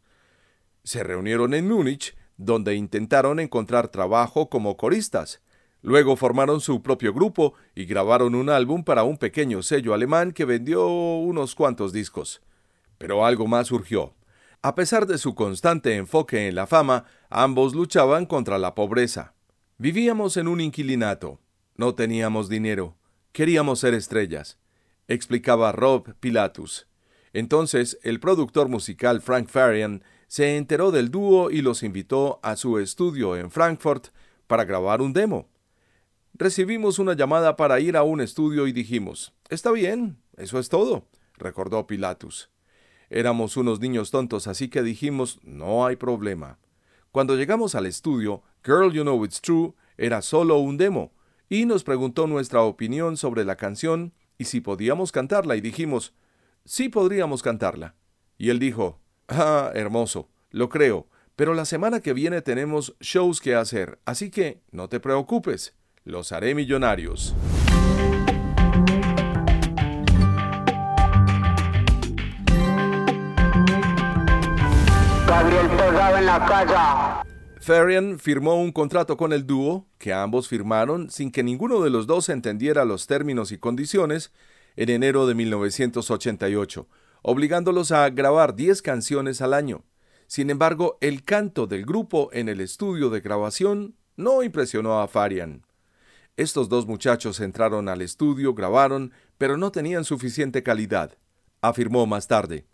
Se 0.85 1.03
reunieron 1.03 1.53
en 1.53 1.67
Múnich, 1.67 2.15
donde 2.37 2.77
intentaron 2.77 3.41
encontrar 3.41 3.89
trabajo 3.89 4.49
como 4.49 4.77
coristas. 4.77 5.43
Luego 5.83 6.15
formaron 6.15 6.61
su 6.61 6.81
propio 6.81 7.13
grupo 7.13 7.55
y 7.75 7.87
grabaron 7.87 8.37
un 8.37 8.51
álbum 8.51 8.85
para 8.85 9.03
un 9.03 9.19
pequeño 9.19 9.65
sello 9.65 9.95
alemán 9.95 10.31
que 10.31 10.45
vendió 10.45 10.87
unos 10.87 11.57
cuantos 11.57 11.93
discos. 11.93 12.41
Pero 12.99 13.27
algo 13.27 13.49
más 13.49 13.67
surgió. 13.67 14.15
A 14.63 14.77
pesar 14.77 15.09
de 15.09 15.19
su 15.19 15.35
constante 15.35 15.97
enfoque 15.97 16.47
en 16.47 16.55
la 16.55 16.69
fama, 16.69 17.07
ambos 17.31 17.75
luchaban 17.75 18.27
contra 18.27 18.59
la 18.59 18.77
pobreza. 18.77 19.35
Vivíamos 19.77 20.37
en 20.37 20.47
un 20.47 20.61
inquilinato. 20.61 21.41
No 21.75 21.97
teníamos 21.97 22.49
dinero. 22.49 22.95
Queríamos 23.35 23.81
ser 23.81 23.95
estrellas, 23.95 24.59
explicaba 25.09 25.73
Rob 25.73 26.15
Pilatus. 26.21 26.87
Entonces, 27.33 27.99
el 28.05 28.21
productor 28.21 28.69
musical 28.69 29.21
Frank 29.21 29.49
Farian 29.49 30.05
se 30.29 30.57
enteró 30.57 30.93
del 30.93 31.11
dúo 31.11 31.51
y 31.51 31.61
los 31.61 31.83
invitó 31.83 32.39
a 32.45 32.55
su 32.55 32.79
estudio 32.79 33.37
en 33.37 33.51
Frankfurt 33.51 34.11
para 34.47 34.65
grabar 34.65 35.03
un 35.03 35.13
demo. 35.13 35.49
Recibimos 36.35 37.01
una 37.01 37.15
llamada 37.15 37.57
para 37.57 37.81
ir 37.81 37.97
a 37.97 38.05
un 38.05 38.21
estudio 38.21 38.69
y 38.69 38.73
dijimos, 38.73 39.35
Está 39.49 39.73
bien, 39.73 40.23
eso 40.37 40.61
es 40.61 40.69
todo, 40.69 41.09
recordó 41.37 41.89
Pilatus. 41.89 42.51
Éramos 43.11 43.57
unos 43.57 43.81
niños 43.81 44.13
tontos, 44.13 44.47
así 44.47 44.69
que 44.69 44.85
dijimos, 44.85 45.41
no 45.43 45.87
hay 45.87 45.97
problema. 45.97 46.61
Cuando 47.11 47.35
llegamos 47.35 47.75
al 47.75 47.87
estudio, 47.87 48.45
Girl 48.65 48.93
You 48.93 49.03
Know 49.03 49.25
It's 49.25 49.41
True 49.41 49.75
era 49.97 50.23
solo 50.23 50.59
un 50.59 50.77
demo, 50.77 51.11
y 51.49 51.67
nos 51.67 51.85
preguntó 51.85 52.27
nuestra 52.27 52.63
opinión 52.63 53.17
sobre 53.17 53.45
la 53.45 53.57
canción 53.57 54.13
y 54.39 54.45
si 54.45 54.61
podíamos 54.61 55.13
cantarla, 55.13 55.57
y 55.57 55.61
dijimos, 55.61 56.15
sí 56.65 56.89
podríamos 56.89 57.43
cantarla. 57.43 57.95
Y 58.37 58.51
él 58.51 58.59
dijo, 58.59 59.01
ah, 59.29 59.71
hermoso, 59.75 60.29
lo 60.51 60.69
creo, 60.69 61.09
pero 61.37 61.55
la 61.55 61.65
semana 61.65 62.01
que 62.01 62.13
viene 62.13 62.43
tenemos 62.43 62.97
shows 63.01 63.41
que 63.41 63.55
hacer, 63.55 63.99
así 64.05 64.31
que 64.31 64.63
no 64.71 64.89
te 64.89 65.01
preocupes, 65.01 65.75
los 66.05 66.33
haré 66.33 66.55
millonarios. 66.55 67.35
Gabriel 75.27 75.69
Pegado 75.69 76.19
en 76.19 76.27
la 76.27 76.47
casa. 76.47 77.34
Farian 77.65 78.19
firmó 78.19 78.61
un 78.61 78.73
contrato 78.73 79.17
con 79.17 79.33
el 79.33 79.47
dúo, 79.47 79.87
que 79.97 80.13
ambos 80.13 80.49
firmaron 80.49 81.09
sin 81.09 81.33
que 81.33 81.43
ninguno 81.43 81.81
de 81.81 81.89
los 81.89 82.07
dos 82.07 82.29
entendiera 82.29 82.85
los 82.85 83.07
términos 83.07 83.53
y 83.53 83.59
condiciones, 83.59 84.33
en 84.77 84.91
enero 84.91 85.27
de 85.27 85.35
1988, 85.35 86.87
obligándolos 87.23 87.91
a 87.91 88.11
grabar 88.11 88.55
10 88.55 88.83
canciones 88.83 89.41
al 89.41 89.55
año. 89.55 89.83
Sin 90.27 90.51
embargo, 90.51 90.99
el 91.01 91.25
canto 91.25 91.67
del 91.67 91.87
grupo 91.87 92.29
en 92.35 92.51
el 92.51 92.61
estudio 92.61 93.09
de 93.09 93.23
grabación 93.23 93.97
no 94.15 94.43
impresionó 94.43 95.01
a 95.01 95.09
Farian. 95.09 95.65
Estos 96.37 96.69
dos 96.69 96.87
muchachos 96.87 97.41
entraron 97.41 97.89
al 97.89 98.03
estudio, 98.03 98.53
grabaron, 98.53 99.11
pero 99.39 99.57
no 99.57 99.73
tenían 99.73 100.05
suficiente 100.05 100.63
calidad, 100.63 101.17
afirmó 101.63 102.05
más 102.05 102.29
tarde. 102.29 102.67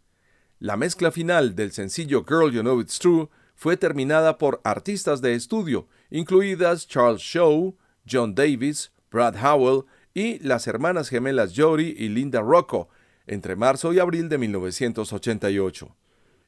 La 0.58 0.76
mezcla 0.76 1.12
final 1.12 1.54
del 1.54 1.70
sencillo 1.70 2.24
Girl 2.26 2.50
You 2.50 2.62
Know 2.62 2.80
It's 2.80 2.98
True 2.98 3.28
fue 3.60 3.76
terminada 3.76 4.38
por 4.38 4.62
artistas 4.64 5.20
de 5.20 5.34
estudio, 5.34 5.86
incluidas 6.08 6.88
Charles 6.88 7.20
Shaw, 7.20 7.76
John 8.10 8.34
Davis, 8.34 8.90
Brad 9.10 9.36
Howell 9.36 9.84
y 10.14 10.38
las 10.38 10.66
hermanas 10.66 11.10
gemelas 11.10 11.52
Jody 11.54 11.94
y 11.94 12.08
Linda 12.08 12.40
Rocco, 12.40 12.88
entre 13.26 13.56
marzo 13.56 13.92
y 13.92 13.98
abril 13.98 14.30
de 14.30 14.38
1988. 14.38 15.94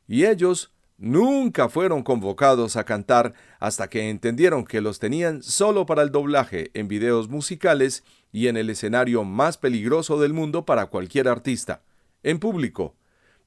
Y 0.08 0.24
ellos 0.24 0.72
nunca 0.96 1.68
fueron 1.68 2.02
convocados 2.02 2.76
a 2.76 2.84
cantar 2.84 3.34
hasta 3.60 3.90
que 3.90 4.08
entendieron 4.08 4.64
que 4.64 4.80
los 4.80 4.98
tenían 4.98 5.42
solo 5.42 5.84
para 5.84 6.00
el 6.00 6.12
doblaje 6.12 6.70
en 6.72 6.88
videos 6.88 7.28
musicales 7.28 8.04
y 8.32 8.48
en 8.48 8.56
el 8.56 8.70
escenario 8.70 9.22
más 9.22 9.58
peligroso 9.58 10.18
del 10.18 10.32
mundo 10.32 10.64
para 10.64 10.86
cualquier 10.86 11.28
artista, 11.28 11.82
en 12.22 12.38
público. 12.38 12.94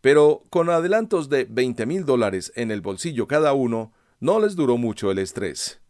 Pero 0.06 0.46
con 0.52 0.70
adelantos 0.70 1.30
de 1.30 1.48
20 1.50 1.88
mil 1.88 2.06
dólares 2.06 2.54
en 2.56 2.70
el 2.70 2.82
bolsillo 2.82 3.26
cada 3.26 3.54
uno, 3.54 3.92
no 4.20 4.40
les 4.40 4.56
duró 4.56 4.78
mucho 4.78 5.10
el 5.10 5.18
estrés. 5.18 5.82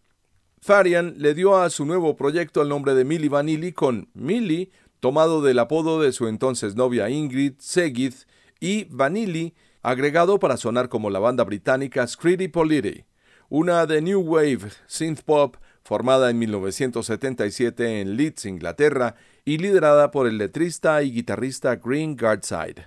Farian 0.62 1.16
le 1.18 1.34
dio 1.34 1.58
a 1.58 1.70
su 1.70 1.86
nuevo 1.86 2.16
proyecto 2.16 2.62
el 2.62 2.70
nombre 2.70 2.96
de 2.96 3.04
Milli 3.04 3.28
Vanilli 3.28 3.74
con 3.74 4.08
Millie, 4.14 4.72
tomado 5.02 5.42
del 5.42 5.60
apodo 5.60 6.02
de 6.02 6.14
su 6.14 6.30
entonces 6.30 6.78
novia 6.78 7.10
Ingrid 7.10 7.56
Segith, 7.60 8.26
y 8.62 8.86
Vanilli, 8.86 9.54
agregado 9.82 10.40
para 10.40 10.56
sonar 10.56 10.88
como 10.88 11.10
la 11.10 11.20
banda 11.20 11.44
británica 11.44 12.08
Scritti 12.08 12.48
Politti, 12.48 13.04
una 13.50 13.86
de 13.86 14.02
New 14.02 14.22
Wave 14.22 14.70
synth 14.88 15.24
pop 15.24 15.58
formada 15.84 16.30
en 16.30 16.40
1977 16.40 18.00
en 18.00 18.16
Leeds, 18.16 18.46
Inglaterra, 18.46 19.16
y 19.44 19.58
liderada 19.58 20.12
por 20.12 20.26
el 20.26 20.38
letrista 20.38 21.04
y 21.04 21.12
guitarrista 21.12 21.76
Green 21.76 22.16
Guardside. 22.16 22.86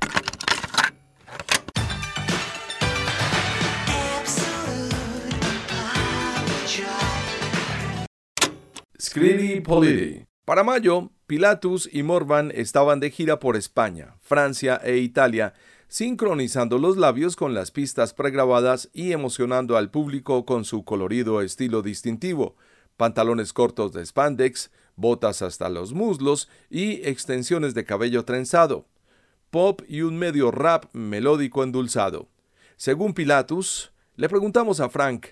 Para 10.45 10.65
mayo, 10.65 11.11
Pilatus 11.27 11.89
y 11.93 12.03
Morvan 12.03 12.51
estaban 12.55 13.01
de 13.01 13.11
gira 13.11 13.39
por 13.39 13.57
España, 13.57 14.17
Francia 14.21 14.81
e 14.83 14.97
Italia, 14.97 15.53
sincronizando 15.89 16.79
los 16.79 16.97
labios 16.97 17.37
con 17.37 17.55
las 17.55 17.71
pistas 17.71 18.15
pregrabadas 18.15 18.89
y 18.93 19.13
emocionando 19.13 19.77
al 19.77 19.91
público 19.91 20.47
con 20.47 20.65
su 20.65 20.85
colorido 20.85 21.43
estilo 21.43 21.83
distintivo, 21.83 22.57
pantalones 22.97 23.53
cortos 23.53 23.93
de 23.93 24.05
spandex, 24.05 24.71
botas 24.97 25.43
hasta 25.43 25.69
los 25.69 25.93
muslos 25.93 26.49
y 26.71 27.07
extensiones 27.09 27.75
de 27.75 27.85
cabello 27.85 28.25
trenzado, 28.25 28.87
pop 29.51 29.83
y 29.89 30.03
un 30.03 30.19
medio 30.19 30.51
rap 30.51 30.87
melódico 30.95 31.63
endulzado. 31.63 32.29
Según 32.77 33.15
Pilatus, 33.15 33.93
le 34.17 34.29
preguntamos 34.29 34.81
a 34.81 34.89
Frank, 34.89 35.29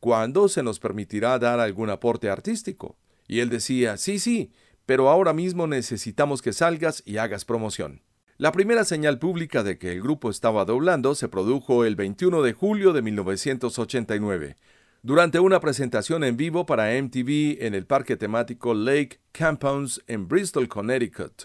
¿cuándo 0.00 0.48
se 0.48 0.62
nos 0.62 0.78
permitirá 0.78 1.38
dar 1.38 1.60
algún 1.60 1.90
aporte 1.90 2.30
artístico? 2.30 2.96
Y 3.30 3.38
él 3.38 3.48
decía, 3.48 3.96
sí, 3.96 4.18
sí, 4.18 4.50
pero 4.86 5.08
ahora 5.08 5.32
mismo 5.32 5.68
necesitamos 5.68 6.42
que 6.42 6.52
salgas 6.52 7.00
y 7.06 7.18
hagas 7.18 7.44
promoción. 7.44 8.02
La 8.38 8.50
primera 8.50 8.84
señal 8.84 9.20
pública 9.20 9.62
de 9.62 9.78
que 9.78 9.92
el 9.92 10.02
grupo 10.02 10.30
estaba 10.30 10.64
doblando 10.64 11.14
se 11.14 11.28
produjo 11.28 11.84
el 11.84 11.94
21 11.94 12.42
de 12.42 12.52
julio 12.54 12.92
de 12.92 13.02
1989, 13.02 14.56
durante 15.02 15.38
una 15.38 15.60
presentación 15.60 16.24
en 16.24 16.36
vivo 16.36 16.66
para 16.66 17.00
MTV 17.00 17.64
en 17.64 17.76
el 17.76 17.86
parque 17.86 18.16
temático 18.16 18.74
Lake 18.74 19.20
Campounds 19.30 20.02
en 20.08 20.26
Bristol, 20.26 20.66
Connecticut. 20.66 21.44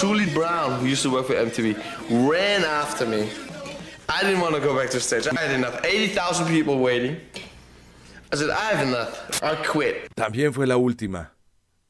Julie 0.00 0.26
Brown, 0.34 0.80
who 0.80 0.86
used 0.86 1.04
to 1.04 1.10
work 1.10 1.28
for 1.28 1.36
MTV, 1.36 1.76
ran 2.28 2.64
after 2.64 3.06
me. 3.06 3.53
I 4.08 4.22
didn't 4.22 4.40
want 4.40 4.54
to 4.54 4.60
go 4.60 4.76
back 4.76 4.90
to 4.90 5.00
stage. 5.00 5.26
I 5.26 5.34
had 5.36 5.54
enough. 5.54 5.80
80,000 5.84 6.46
people 6.48 6.78
waiting. 6.78 7.16
I 8.32 8.36
said, 8.36 8.50
I 8.50 8.74
have 8.74 8.86
enough. 8.86 9.42
I 9.42 9.56
quit. 9.66 10.08
También 10.14 10.52
fue 10.52 10.66
la 10.66 10.76
última. 10.76 11.32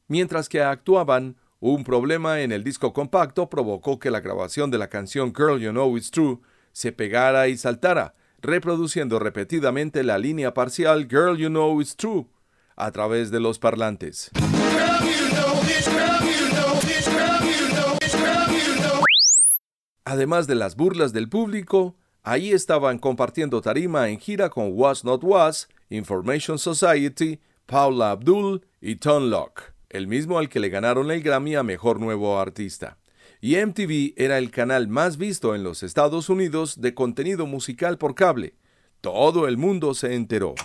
Mientras 0.07 0.47
que 0.47 0.61
actuaban, 0.61 1.35
un 1.59 1.83
problema 1.83 2.41
en 2.41 2.51
el 2.51 2.63
disco 2.63 2.93
compacto 2.93 3.49
provocó 3.49 3.99
que 3.99 4.11
la 4.11 4.19
grabación 4.19 4.69
de 4.69 4.77
la 4.77 4.87
canción 4.87 5.33
Girl 5.35 5.59
You 5.59 5.71
Know 5.71 5.97
It's 5.97 6.11
True 6.11 6.39
se 6.71 6.91
pegara 6.91 7.47
y 7.47 7.57
saltara, 7.57 8.13
reproduciendo 8.41 9.17
repetidamente 9.17 10.03
la 10.03 10.17
línea 10.17 10.53
parcial 10.53 11.07
Girl 11.09 11.37
You 11.37 11.49
Know 11.49 11.81
It's 11.81 11.95
True 11.95 12.27
a 12.75 12.91
través 12.91 13.31
de 13.31 13.39
los 13.39 13.57
parlantes. 13.57 14.29
Además 20.03 20.45
de 20.45 20.55
las 20.55 20.75
burlas 20.75 21.13
del 21.13 21.29
público, 21.29 21.95
ahí 22.25 22.51
estaban 22.51 22.97
compartiendo 22.97 23.61
tarima 23.61 24.09
en 24.09 24.19
gira 24.19 24.49
con 24.49 24.71
Was 24.73 25.05
Not 25.05 25.23
Was, 25.23 25.69
Information 25.89 26.59
Society, 26.59 27.39
Paula 27.67 28.11
Abdul 28.11 28.65
y 28.81 28.97
Tom 28.97 29.29
Locke, 29.29 29.73
el 29.89 30.07
mismo 30.07 30.39
al 30.39 30.49
que 30.49 30.59
le 30.59 30.69
ganaron 30.69 31.09
el 31.11 31.21
Grammy 31.21 31.55
a 31.55 31.63
Mejor 31.63 31.99
Nuevo 31.99 32.37
Artista. 32.39 32.97
Y 33.41 33.55
MTV 33.57 34.13
era 34.17 34.39
el 34.39 34.49
canal 34.49 34.87
más 34.87 35.17
visto 35.17 35.53
en 35.53 35.63
los 35.63 35.83
Estados 35.83 36.29
Unidos 36.29 36.81
de 36.81 36.95
contenido 36.95 37.45
musical 37.45 37.99
por 37.99 38.15
cable. 38.15 38.55
Todo 39.01 39.47
el 39.47 39.57
mundo 39.57 39.93
se 39.93 40.15
enteró. 40.15 40.55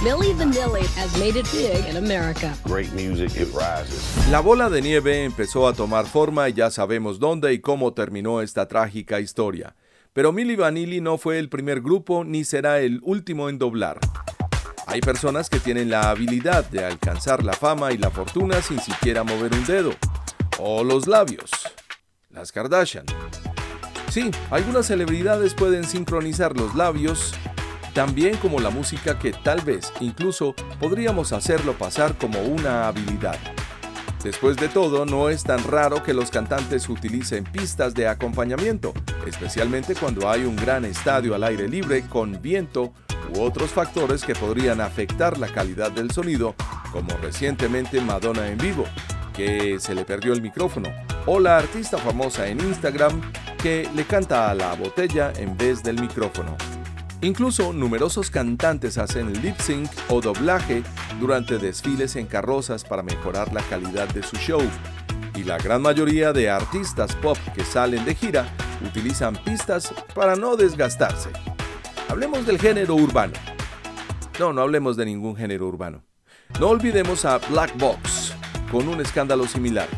Milli 0.00 0.32
Vanilli 0.32 0.86
has 0.94 1.12
made 1.18 1.36
it 1.36 1.50
big 1.50 1.84
in 1.90 1.96
America. 1.96 2.54
Great 2.64 2.92
music, 2.92 3.30
it 3.34 3.48
rises. 3.52 4.30
La 4.30 4.38
bola 4.38 4.70
de 4.70 4.80
nieve 4.80 5.24
empezó 5.24 5.66
a 5.66 5.72
tomar 5.72 6.06
forma 6.06 6.48
y 6.48 6.52
ya 6.52 6.70
sabemos 6.70 7.18
dónde 7.18 7.52
y 7.52 7.58
cómo 7.58 7.92
terminó 7.92 8.40
esta 8.40 8.68
trágica 8.68 9.18
historia. 9.18 9.74
Pero 10.12 10.30
Milli 10.30 10.54
Vanilli 10.54 11.00
no 11.00 11.18
fue 11.18 11.40
el 11.40 11.48
primer 11.48 11.80
grupo 11.80 12.22
ni 12.22 12.44
será 12.44 12.78
el 12.78 13.00
último 13.02 13.48
en 13.48 13.58
doblar. 13.58 13.98
Hay 14.86 15.00
personas 15.00 15.50
que 15.50 15.58
tienen 15.58 15.90
la 15.90 16.10
habilidad 16.10 16.64
de 16.70 16.84
alcanzar 16.84 17.42
la 17.42 17.52
fama 17.52 17.90
y 17.90 17.98
la 17.98 18.10
fortuna 18.10 18.62
sin 18.62 18.78
siquiera 18.78 19.24
mover 19.24 19.52
un 19.52 19.66
dedo. 19.66 19.90
O 20.60 20.84
los 20.84 21.08
labios. 21.08 21.50
Las 22.30 22.52
Kardashian. 22.52 23.06
Sí, 24.10 24.30
algunas 24.52 24.86
celebridades 24.86 25.54
pueden 25.54 25.82
sincronizar 25.82 26.56
los 26.56 26.76
labios 26.76 27.34
también 27.98 28.36
como 28.36 28.60
la 28.60 28.70
música 28.70 29.18
que 29.18 29.32
tal 29.32 29.60
vez 29.60 29.92
incluso 29.98 30.54
podríamos 30.78 31.32
hacerlo 31.32 31.72
pasar 31.72 32.16
como 32.16 32.40
una 32.42 32.86
habilidad. 32.86 33.36
Después 34.22 34.56
de 34.56 34.68
todo, 34.68 35.04
no 35.04 35.30
es 35.30 35.42
tan 35.42 35.64
raro 35.64 36.04
que 36.04 36.14
los 36.14 36.30
cantantes 36.30 36.88
utilicen 36.88 37.42
pistas 37.42 37.94
de 37.94 38.06
acompañamiento, 38.06 38.94
especialmente 39.26 39.96
cuando 39.96 40.30
hay 40.30 40.44
un 40.44 40.54
gran 40.54 40.84
estadio 40.84 41.34
al 41.34 41.42
aire 41.42 41.68
libre 41.68 42.02
con 42.02 42.40
viento 42.40 42.92
u 43.34 43.40
otros 43.40 43.70
factores 43.70 44.22
que 44.22 44.36
podrían 44.36 44.80
afectar 44.80 45.36
la 45.36 45.48
calidad 45.48 45.90
del 45.90 46.12
sonido, 46.12 46.54
como 46.92 47.16
recientemente 47.16 48.00
Madonna 48.00 48.46
en 48.46 48.58
vivo, 48.58 48.84
que 49.34 49.80
se 49.80 49.96
le 49.96 50.04
perdió 50.04 50.34
el 50.34 50.40
micrófono, 50.40 50.88
o 51.26 51.40
la 51.40 51.56
artista 51.56 51.98
famosa 51.98 52.46
en 52.46 52.60
Instagram 52.60 53.20
que 53.60 53.90
le 53.92 54.04
canta 54.04 54.52
a 54.52 54.54
la 54.54 54.72
botella 54.74 55.32
en 55.36 55.56
vez 55.56 55.82
del 55.82 56.00
micrófono. 56.00 56.56
Incluso 57.20 57.72
numerosos 57.72 58.30
cantantes 58.30 58.96
hacen 58.96 59.32
lip 59.42 59.58
sync 59.58 59.90
o 60.08 60.20
doblaje 60.20 60.84
durante 61.18 61.58
desfiles 61.58 62.14
en 62.14 62.26
carrozas 62.26 62.84
para 62.84 63.02
mejorar 63.02 63.52
la 63.52 63.60
calidad 63.62 64.08
de 64.08 64.22
su 64.22 64.36
show. 64.36 64.62
Y 65.34 65.42
la 65.42 65.58
gran 65.58 65.82
mayoría 65.82 66.32
de 66.32 66.48
artistas 66.48 67.16
pop 67.16 67.36
que 67.56 67.64
salen 67.64 68.04
de 68.04 68.14
gira 68.14 68.46
utilizan 68.86 69.34
pistas 69.44 69.92
para 70.14 70.36
no 70.36 70.54
desgastarse. 70.54 71.30
Hablemos 72.08 72.46
del 72.46 72.60
género 72.60 72.94
urbano. 72.94 73.34
No, 74.38 74.52
no 74.52 74.62
hablemos 74.62 74.96
de 74.96 75.06
ningún 75.06 75.34
género 75.34 75.66
urbano. 75.66 76.04
No 76.60 76.68
olvidemos 76.68 77.24
a 77.24 77.38
Black 77.38 77.76
Box, 77.78 78.32
con 78.70 78.86
un 78.86 79.00
escándalo 79.00 79.48
similar. 79.48 79.88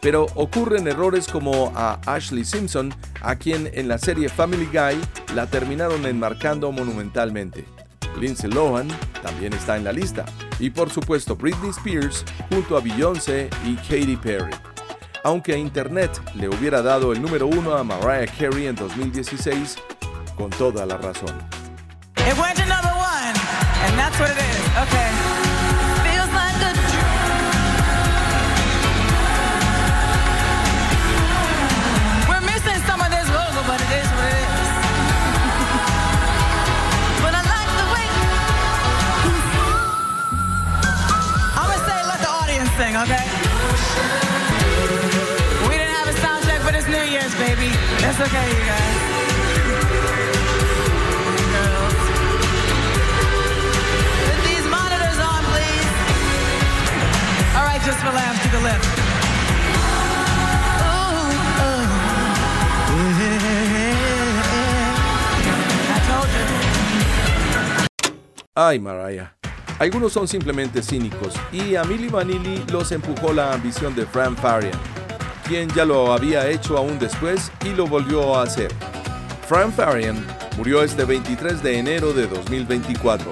Pero 0.00 0.26
ocurren 0.34 0.88
errores 0.88 1.28
como 1.28 1.72
a 1.76 2.00
Ashley 2.06 2.44
Simpson, 2.44 2.92
a 3.22 3.36
quien 3.36 3.70
en 3.72 3.86
la 3.86 3.98
serie 3.98 4.28
Family 4.28 4.66
Guy 4.66 5.00
la 5.36 5.46
terminaron 5.46 6.06
enmarcando 6.06 6.72
monumentalmente. 6.72 7.66
Lindsay 8.18 8.50
Lohan 8.50 8.88
también 9.22 9.52
está 9.52 9.76
en 9.76 9.84
la 9.84 9.92
lista. 9.92 10.24
Y 10.58 10.70
por 10.70 10.88
supuesto 10.88 11.36
Britney 11.36 11.68
Spears 11.70 12.24
junto 12.48 12.74
a 12.74 12.80
Beyoncé 12.80 13.50
y 13.66 13.76
Katy 13.76 14.16
Perry. 14.16 14.50
Aunque 15.24 15.58
Internet 15.58 16.10
le 16.36 16.48
hubiera 16.48 16.80
dado 16.80 17.12
el 17.12 17.20
número 17.20 17.46
uno 17.46 17.76
a 17.76 17.84
Mariah 17.84 18.32
Carey 18.38 18.66
en 18.66 18.76
2016, 18.76 19.76
con 20.36 20.48
toda 20.48 20.86
la 20.86 20.96
razón. 20.96 21.36
Ay, 68.68 68.80
Mariah. 68.80 69.32
Algunos 69.78 70.12
son 70.12 70.26
simplemente 70.26 70.82
cínicos 70.82 71.34
y 71.52 71.76
a 71.76 71.84
Milli 71.84 72.08
Vanilli 72.08 72.64
los 72.72 72.90
empujó 72.90 73.32
la 73.32 73.52
ambición 73.52 73.94
de 73.94 74.04
Fran 74.04 74.36
Farian, 74.36 74.76
quien 75.46 75.68
ya 75.68 75.84
lo 75.84 76.12
había 76.12 76.50
hecho 76.50 76.76
aún 76.76 76.98
después 76.98 77.52
y 77.64 77.68
lo 77.68 77.86
volvió 77.86 78.34
a 78.34 78.42
hacer. 78.42 78.72
Fran 79.46 79.72
Farian 79.72 80.26
murió 80.56 80.82
este 80.82 81.04
23 81.04 81.62
de 81.62 81.78
enero 81.78 82.12
de 82.12 82.26
2024. 82.26 83.30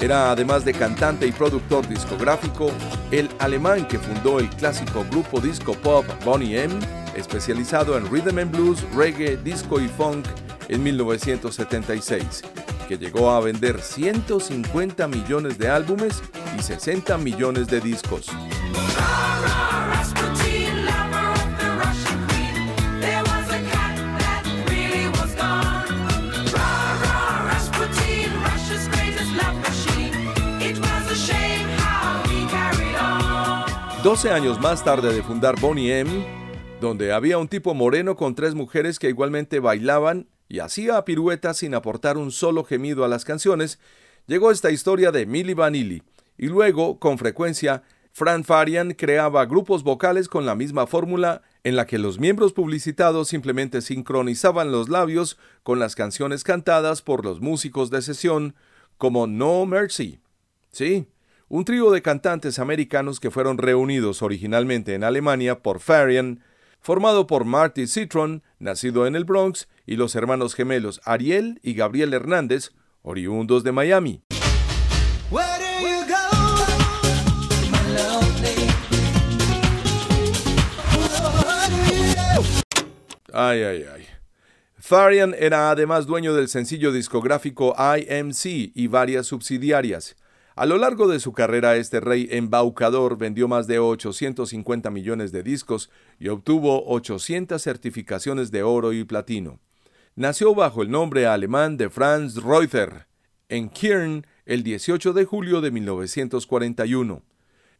Era 0.00 0.32
además 0.32 0.64
de 0.64 0.72
cantante 0.72 1.24
y 1.28 1.30
productor 1.30 1.86
discográfico, 1.86 2.72
el 3.12 3.30
alemán 3.38 3.86
que 3.86 4.00
fundó 4.00 4.40
el 4.40 4.50
clásico 4.50 5.06
grupo 5.08 5.40
disco 5.40 5.74
pop 5.74 6.04
Boney 6.24 6.56
M, 6.56 6.74
especializado 7.14 7.96
en 7.96 8.10
rhythm 8.10 8.40
and 8.40 8.50
blues, 8.50 8.84
reggae, 8.92 9.36
disco 9.36 9.80
y 9.80 9.86
funk 9.86 10.26
en 10.68 10.82
1976 10.82 12.63
que 12.86 12.98
llegó 12.98 13.30
a 13.30 13.40
vender 13.40 13.80
150 13.80 15.08
millones 15.08 15.58
de 15.58 15.68
álbumes 15.68 16.22
y 16.58 16.62
60 16.62 17.16
millones 17.18 17.66
de 17.68 17.80
discos. 17.80 18.30
Doce 34.02 34.30
años 34.30 34.60
más 34.60 34.84
tarde 34.84 35.14
de 35.14 35.22
fundar 35.22 35.58
Boney 35.58 35.90
M, 35.90 36.10
donde 36.78 37.10
había 37.14 37.38
un 37.38 37.48
tipo 37.48 37.72
moreno 37.72 38.16
con 38.16 38.34
tres 38.34 38.54
mujeres 38.54 38.98
que 38.98 39.08
igualmente 39.08 39.60
bailaban 39.60 40.28
y 40.48 40.58
hacía 40.58 41.04
piruetas 41.04 41.58
sin 41.58 41.74
aportar 41.74 42.16
un 42.16 42.30
solo 42.30 42.64
gemido 42.64 43.04
a 43.04 43.08
las 43.08 43.24
canciones, 43.24 43.78
llegó 44.26 44.50
esta 44.50 44.70
historia 44.70 45.10
de 45.12 45.26
Milli 45.26 45.54
Vanilli, 45.54 46.02
y 46.36 46.46
luego, 46.46 46.98
con 46.98 47.18
frecuencia, 47.18 47.82
Fran 48.12 48.44
Farian 48.44 48.92
creaba 48.92 49.44
grupos 49.44 49.82
vocales 49.82 50.28
con 50.28 50.46
la 50.46 50.54
misma 50.54 50.86
fórmula 50.86 51.42
en 51.64 51.74
la 51.74 51.86
que 51.86 51.98
los 51.98 52.20
miembros 52.20 52.52
publicitados 52.52 53.28
simplemente 53.28 53.80
sincronizaban 53.80 54.70
los 54.70 54.88
labios 54.88 55.36
con 55.64 55.80
las 55.80 55.96
canciones 55.96 56.44
cantadas 56.44 57.02
por 57.02 57.24
los 57.24 57.40
músicos 57.40 57.90
de 57.90 58.02
sesión, 58.02 58.54
como 58.98 59.26
No 59.26 59.66
Mercy. 59.66 60.20
Sí, 60.70 61.08
un 61.48 61.64
trío 61.64 61.90
de 61.90 62.02
cantantes 62.02 62.58
americanos 62.58 63.18
que 63.18 63.30
fueron 63.30 63.58
reunidos 63.58 64.22
originalmente 64.22 64.94
en 64.94 65.02
Alemania 65.02 65.60
por 65.60 65.80
Farian, 65.80 66.40
formado 66.84 67.26
por 67.26 67.46
Marty 67.46 67.86
Citron, 67.86 68.42
nacido 68.58 69.06
en 69.06 69.16
el 69.16 69.24
Bronx, 69.24 69.68
y 69.86 69.96
los 69.96 70.14
hermanos 70.14 70.54
gemelos 70.54 71.00
Ariel 71.06 71.58
y 71.62 71.72
Gabriel 71.72 72.12
Hernández, 72.12 72.72
oriundos 73.00 73.64
de 73.64 73.72
Miami. 73.72 74.22
Ay, 83.32 83.62
ay, 83.62 83.86
ay. 83.94 84.06
Farian 84.76 85.34
era 85.38 85.70
además 85.70 86.04
dueño 86.04 86.34
del 86.34 86.48
sencillo 86.48 86.92
discográfico 86.92 87.74
IMC 87.78 88.72
y 88.74 88.88
varias 88.88 89.24
subsidiarias. 89.24 90.16
A 90.56 90.66
lo 90.66 90.78
largo 90.78 91.08
de 91.08 91.18
su 91.18 91.32
carrera, 91.32 91.74
este 91.74 91.98
rey 91.98 92.28
embaucador 92.30 93.18
vendió 93.18 93.48
más 93.48 93.66
de 93.66 93.80
850 93.80 94.88
millones 94.90 95.32
de 95.32 95.42
discos 95.42 95.90
y 96.20 96.28
obtuvo 96.28 96.84
800 96.86 97.60
certificaciones 97.60 98.52
de 98.52 98.62
oro 98.62 98.92
y 98.92 99.02
platino. 99.02 99.58
Nació 100.14 100.54
bajo 100.54 100.82
el 100.82 100.92
nombre 100.92 101.26
alemán 101.26 101.76
de 101.76 101.90
Franz 101.90 102.36
Reuter 102.36 103.08
en 103.48 103.68
Kiern 103.68 104.26
el 104.46 104.62
18 104.62 105.12
de 105.12 105.24
julio 105.24 105.60
de 105.60 105.72
1941. 105.72 107.22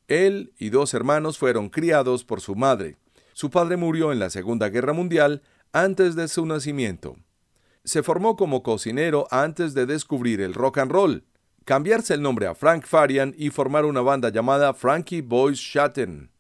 Él 0.09 0.53
y 0.59 0.71
dos 0.71 0.95
hermanos 0.95 1.39
fueron 1.39 1.69
criados 1.69 2.25
por 2.25 2.41
su 2.41 2.57
madre. 2.57 2.97
Su 3.35 3.51
padre 3.51 3.77
murió 3.77 4.11
en 4.11 4.19
la 4.19 4.31
Segunda 4.31 4.69
Guerra 4.69 4.93
Mundial 4.93 5.43
antes 5.73 6.17
de 6.17 6.27
su 6.27 6.45
nacimiento. 6.45 7.17
Se 7.85 8.03
formó 8.03 8.37
como 8.37 8.65
cocinero 8.65 9.29
antes 9.31 9.75
de 9.75 9.87
descubrir 9.87 10.41
el 10.41 10.55
rock 10.55 10.79
and 10.79 10.91
roll, 10.91 11.25
cambiarse 11.65 12.15
el 12.15 12.23
nombre 12.23 12.47
a 12.47 12.55
Frank 12.55 12.85
Farian 12.87 13.35
y 13.37 13.51
formar 13.51 13.85
una 13.87 14.03
banda 14.03 14.29
llamada 14.29 14.75
Frankie 14.75 15.23
Boys 15.23 15.59
Shatten, 15.59 16.31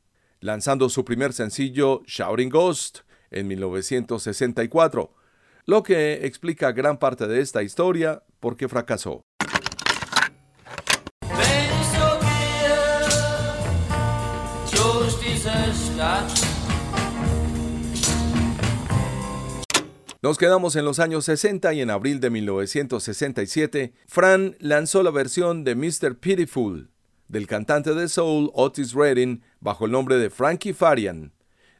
lanzando 0.40 0.88
su 0.88 1.04
primer 1.04 1.32
sencillo 1.32 2.02
Shouting 2.06 2.50
Ghost 2.50 3.00
en 3.30 3.48
1964, 3.48 5.14
lo 5.66 5.82
que 5.82 6.26
explica 6.26 6.72
gran 6.72 6.98
parte 6.98 7.26
de 7.26 7.40
esta 7.40 7.62
historia 7.62 8.22
porque 8.38 8.68
fracasó. 8.68 9.22
Nos 20.24 20.38
quedamos 20.38 20.74
en 20.74 20.86
los 20.86 21.00
años 21.00 21.26
60 21.26 21.74
y 21.74 21.82
en 21.82 21.90
abril 21.90 22.18
de 22.18 22.30
1967, 22.30 23.92
Fran 24.06 24.56
lanzó 24.58 25.02
la 25.02 25.10
versión 25.10 25.64
de 25.64 25.74
Mr. 25.74 26.16
Pitiful 26.18 26.88
del 27.28 27.46
cantante 27.46 27.92
de 27.92 28.08
soul 28.08 28.50
Otis 28.54 28.94
Redding 28.94 29.42
bajo 29.60 29.84
el 29.84 29.92
nombre 29.92 30.16
de 30.16 30.30
Frankie 30.30 30.72
Farian. 30.72 31.34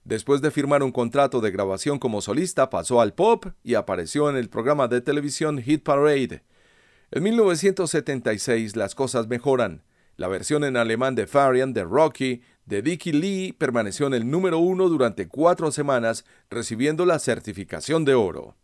Después 0.05 0.43
de 0.43 0.51
firmar 0.51 0.83
un 0.83 0.93
contrato 0.93 1.41
de 1.41 1.53
grabación 1.53 1.99
como 1.99 2.21
solista, 2.21 2.69
pasó 2.69 3.01
al 3.01 3.15
pop 3.15 3.47
y 3.63 3.77
apareció 3.77 4.29
en 4.29 4.37
el 4.37 4.51
programa 4.51 4.89
de 4.89 5.01
televisión 5.01 5.63
Hit 5.63 5.83
Parade. 5.83 6.43
En 7.13 7.23
1976 7.23 8.77
las 8.77 8.95
cosas 8.95 9.27
mejoran. 9.27 9.85
La 10.19 10.29
versión 10.29 10.65
en 10.65 10.77
alemán 10.77 11.15
de 11.15 11.27
Farian 11.27 11.73
de 11.73 11.85
Rocky 11.85 12.43
de 12.67 12.83
Dickie 12.83 13.13
Lee 13.13 13.53
permaneció 13.53 14.07
en 14.07 14.15
el 14.15 14.31
número 14.31 14.59
uno 14.59 14.89
durante 14.89 15.29
cuatro 15.29 15.71
semanas, 15.71 16.25
recibiendo 16.51 17.05
la 17.05 17.19
certificación 17.19 18.05
de 18.05 18.15
oro. 18.15 18.57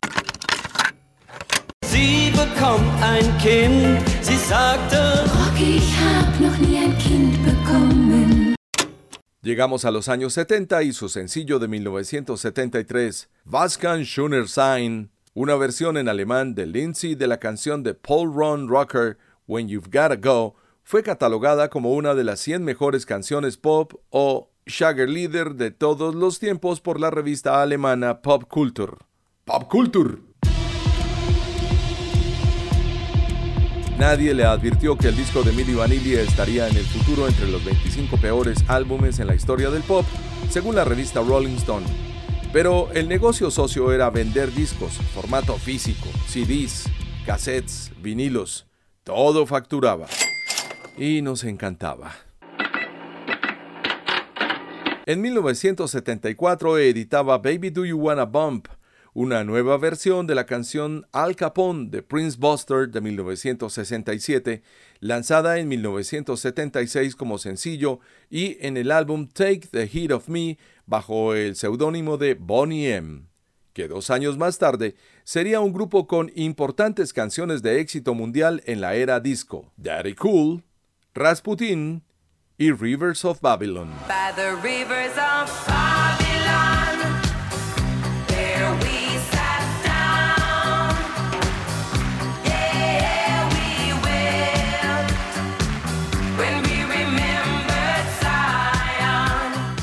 Sie 1.83 2.31
bekommt 2.31 3.03
ein 3.03 3.37
Kind, 3.39 4.01
sie 4.23 4.37
sagte, 4.37 5.25
Rocky, 5.27 5.77
ich 5.79 5.95
hab 5.99 6.41
noch 6.41 6.57
nie 6.59 6.79
ein 6.79 6.97
Kind 6.99 7.45
bekommen. 7.45 8.55
Llegamos 9.43 9.85
a 9.87 9.91
los 9.91 10.09
años 10.09 10.35
70 10.35 10.83
y 10.83 10.93
su 10.93 11.09
sencillo 11.09 11.59
de 11.59 11.67
1973, 11.67 13.29
Was 13.47 13.79
kann 13.79 14.05
schöner 14.05 14.49
sein, 14.49 15.11
una 15.35 15.57
versión 15.57 15.97
en 15.97 16.09
alemán 16.09 16.55
de 16.55 16.67
Lindsay 16.67 17.15
de 17.15 17.27
la 17.27 17.39
canción 17.39 17.83
de 17.83 17.95
Paul 17.95 18.35
Ron 18.35 18.69
Rocker, 18.69 19.17
When 19.47 19.69
You've 19.69 19.89
Gotta 19.91 20.17
Go, 20.17 20.57
fue 20.91 21.05
catalogada 21.05 21.71
como 21.71 21.93
una 21.93 22.17
de 22.17 22.25
las 22.25 22.41
100 22.41 22.65
mejores 22.65 23.07
canciones 23.07 23.57
pop 23.57 23.93
o 24.11 24.51
Schlagerlieder 24.69 25.55
de 25.55 25.71
todos 25.71 26.17
los 26.17 26.41
tiempos 26.41 26.81
por 26.81 26.99
la 26.99 27.13
revista 27.13 27.63
alemana 27.63 28.23
Pop 28.23 28.43
Culture. 28.49 28.95
Pop 29.45 29.69
Culture. 29.71 30.17
Nadie 34.01 34.35
le 34.35 34.45
advirtió 34.45 34.99
que 34.99 35.07
el 35.07 35.17
disco 35.17 35.45
de 35.45 35.53
Milli 35.53 35.75
Vanilli 35.75 36.15
estaría 36.15 36.67
en 36.67 36.77
el 36.77 36.87
futuro 36.87 37.29
entre 37.29 37.47
los 37.47 37.65
25 37.65 38.17
peores 38.17 38.59
álbumes 38.67 39.21
en 39.21 39.29
la 39.29 39.37
historia 39.37 39.71
del 39.71 39.85
pop, 39.85 40.05
según 40.51 40.75
la 40.75 40.83
revista 40.83 41.21
Rolling 41.21 41.55
Stone. 41.59 41.87
Pero 42.53 42.91
el 42.95 43.09
negocio 43.09 43.53
socio 43.53 43.93
era 43.93 44.11
vender 44.11 44.53
discos, 44.53 44.95
formato 45.15 45.55
físico, 45.55 46.09
CDs, 46.27 46.87
cassettes, 47.25 47.93
vinilos. 48.03 48.67
Todo 49.05 49.47
facturaba. 49.47 50.09
Y 50.97 51.23
nos 51.23 51.45
encantaba. 51.45 52.13
En 55.07 55.23
1974 55.23 56.79
editaba 56.79 57.39
Baby 57.39 57.71
Do 57.71 57.85
You 57.85 57.99
Wanna 57.99 58.27
Bump, 58.27 58.69
una 59.13 59.43
nueva 59.43 59.77
versión 59.77 60.27
de 60.27 60.37
la 60.37 60.47
canción 60.47 61.05
Al 61.11 61.35
Capone 61.35 61.89
de 61.91 62.03
Prince 62.03 62.37
Buster 62.39 62.89
de 62.89 63.01
1967, 63.01 64.63
lanzada 65.01 65.59
en 65.59 65.69
1976 65.69 67.17
como 67.17 67.39
sencillo 67.39 67.99
y 68.29 68.57
en 68.65 68.77
el 68.77 68.93
álbum 68.93 69.27
Take 69.27 69.69
the 69.73 69.89
Heat 69.89 70.13
of 70.13 70.29
Me 70.29 70.59
bajo 70.87 71.35
el 71.35 71.57
seudónimo 71.57 72.17
de 72.17 72.35
Bonnie 72.35 72.95
M, 72.95 73.23
que 73.73 73.89
dos 73.89 74.11
años 74.11 74.39
más 74.39 74.59
tarde 74.59 74.95
sería 75.25 75.61
un 75.61 75.73
grupo 75.73 76.07
con 76.07 76.31
importantes 76.37 77.13
canciones 77.13 77.63
de 77.63 77.81
éxito 77.81 78.15
mundial 78.15 78.63
en 78.67 78.81
la 78.81 78.95
era 78.95 79.19
disco, 79.19 79.73
Daddy 79.77 80.15
Cool, 80.15 80.63
Rasputin 81.15 82.05
y 82.57 82.71
Rivers 82.71 83.25
of 83.25 83.41
Babylon. 83.41 83.91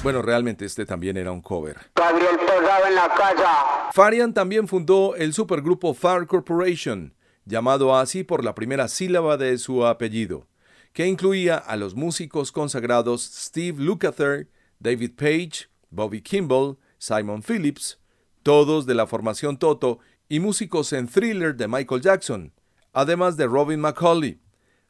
Bueno, 0.01 0.21
realmente 0.21 0.63
este 0.63 0.85
también 0.85 1.17
era 1.17 1.33
un 1.33 1.41
cover. 1.41 1.75
Farian 3.91 4.33
también 4.33 4.69
fundó 4.69 5.15
el 5.17 5.33
supergrupo 5.33 5.93
Far 5.93 6.25
Corporation, 6.25 7.13
llamado 7.43 7.93
así 7.93 8.23
por 8.23 8.45
la 8.45 8.55
primera 8.55 8.87
sílaba 8.87 9.35
de 9.35 9.57
su 9.57 9.85
apellido 9.85 10.47
que 10.97 11.05
incluía 11.05 11.57
a 11.57 11.75
los 11.75 11.93
músicos 11.93 12.51
consagrados 12.51 13.21
Steve 13.21 13.83
Lukather, 13.83 14.49
David 14.79 15.11
Page, 15.15 15.69
Bobby 15.91 16.23
Kimball, 16.23 16.79
Simon 16.97 17.43
Phillips, 17.43 17.99
todos 18.41 18.87
de 18.87 18.95
la 18.95 19.05
formación 19.05 19.59
Toto, 19.59 19.99
y 20.27 20.39
músicos 20.39 20.91
en 20.93 21.07
Thriller 21.07 21.55
de 21.55 21.67
Michael 21.67 22.01
Jackson, 22.01 22.51
además 22.93 23.37
de 23.37 23.45
Robin 23.45 23.79
McCauley. 23.79 24.41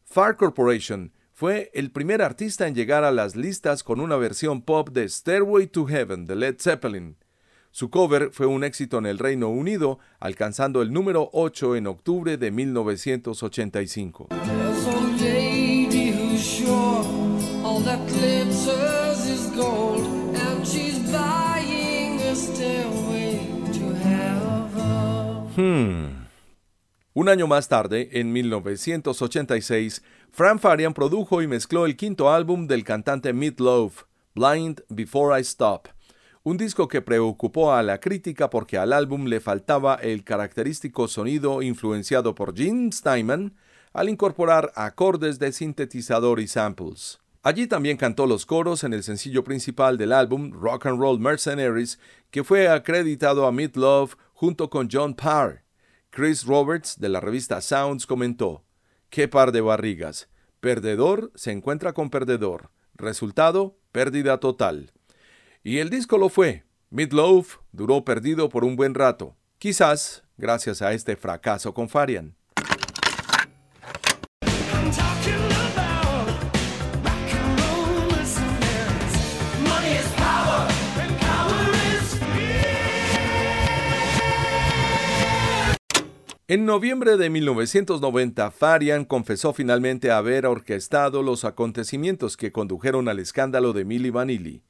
Far 0.06 0.38
Corporation 0.38 1.12
fue 1.34 1.72
el 1.74 1.92
primer 1.92 2.22
artista 2.22 2.70
en 2.70 2.76
llegar 2.76 3.04
a 3.04 3.12
las 3.12 3.36
listas 3.36 3.84
con 3.84 4.00
una 4.00 4.16
versión 4.16 4.62
pop 4.62 4.92
de 4.92 5.10
Stairway 5.10 5.68
to 5.68 5.88
Heaven 5.88 6.26
de 6.26 6.38
Led 6.38 6.56
Zeppelin. 6.58 7.18
Su 7.72 7.90
cover 7.90 8.30
fue 8.32 8.46
un 8.46 8.64
éxito 8.64 8.98
en 8.98 9.08
el 9.08 9.20
Reino 9.20 9.50
Unido, 9.50 10.00
alcanzando 10.22 10.82
el 10.82 10.94
número 10.94 11.30
8 11.34 11.76
en 11.76 11.88
octubre 11.88 12.38
de 12.38 12.50
1985. 12.50 14.30
Un 27.20 27.30
año 27.30 27.48
más 27.48 27.68
tarde, 27.68 28.10
en 28.12 28.32
1986, 28.32 30.04
Fran 30.32 30.60
Farian 30.60 30.94
produjo 30.94 31.42
y 31.42 31.48
mezcló 31.48 31.88
el 31.88 31.98
quinto 31.98 32.30
álbum 32.30 32.68
del 32.68 32.84
cantante 32.84 33.34
Meat 33.34 33.60
Loaf, 33.60 34.04
Blind 34.36 34.84
Before 34.88 35.36
I 35.36 35.42
Stop, 35.42 35.88
un 36.44 36.58
disco 36.58 36.88
que 36.88 37.02
preocupó 37.02 37.74
a 37.74 37.82
la 37.82 38.00
crítica 38.00 38.52
porque 38.52 38.78
al 38.78 38.94
álbum 38.94 39.26
le 39.26 39.40
faltaba 39.40 39.96
el 39.96 40.24
característico 40.24 41.08
sonido 41.08 41.64
influenciado 41.64 42.36
por 42.36 42.56
Gene 42.56 42.92
Steinman 42.92 43.56
al 43.94 44.10
incorporar 44.10 44.72
acordes 44.76 45.40
de 45.40 45.52
sintetizador 45.54 46.40
y 46.40 46.48
samples. 46.48 47.18
Allí 47.42 47.66
también 47.66 47.98
cantó 47.98 48.28
los 48.28 48.46
coros 48.46 48.84
en 48.84 48.94
el 48.94 49.02
sencillo 49.02 49.44
principal 49.44 49.98
del 49.98 50.14
álbum, 50.14 50.52
Rock 50.52 50.86
and 50.86 51.00
Roll 51.00 51.20
Mercenaries, 51.20 51.98
que 52.30 52.44
fue 52.44 52.68
acreditado 52.68 53.48
a 53.48 53.52
Meat 53.52 53.76
Love 53.76 54.16
junto 54.36 54.70
con 54.70 54.88
John 54.92 55.16
Parr. 55.16 55.64
Chris 56.10 56.46
Roberts 56.46 57.00
de 57.00 57.10
la 57.10 57.20
revista 57.20 57.62
Sounds 57.62 58.08
comentó, 58.08 58.64
qué 59.10 59.28
par 59.28 59.52
de 59.52 59.62
barrigas. 59.62 60.30
Perdedor 60.60 61.32
se 61.36 61.52
encuentra 61.52 61.94
con 61.94 62.10
perdedor. 62.10 62.72
Resultado, 62.96 63.78
pérdida 63.92 64.40
total. 64.40 64.92
Y 65.64 65.78
el 65.78 65.90
disco 65.90 66.18
lo 66.18 66.30
fue. 66.30 66.64
Midloaf 66.90 67.58
duró 67.72 68.04
perdido 68.06 68.50
por 68.50 68.64
un 68.64 68.76
buen 68.76 68.94
rato, 68.96 69.36
quizás 69.60 70.24
gracias 70.38 70.82
a 70.82 70.94
este 70.94 71.18
fracaso 71.18 71.74
con 71.74 71.90
Farian. 71.90 72.36
En 86.50 86.66
noviembre 86.66 87.18
de 87.18 87.30
1990, 87.30 88.52
Farian 88.52 89.04
confesó 89.04 89.52
finalmente 89.52 90.12
haber 90.12 90.46
orquestado 90.46 91.22
los 91.22 91.44
acontecimientos 91.44 92.38
que 92.38 92.54
condujeron 92.54 93.10
al 93.10 93.20
escándalo 93.20 93.74
de 93.74 93.84
Milli 93.84 94.12
Vanilli. 94.12 94.64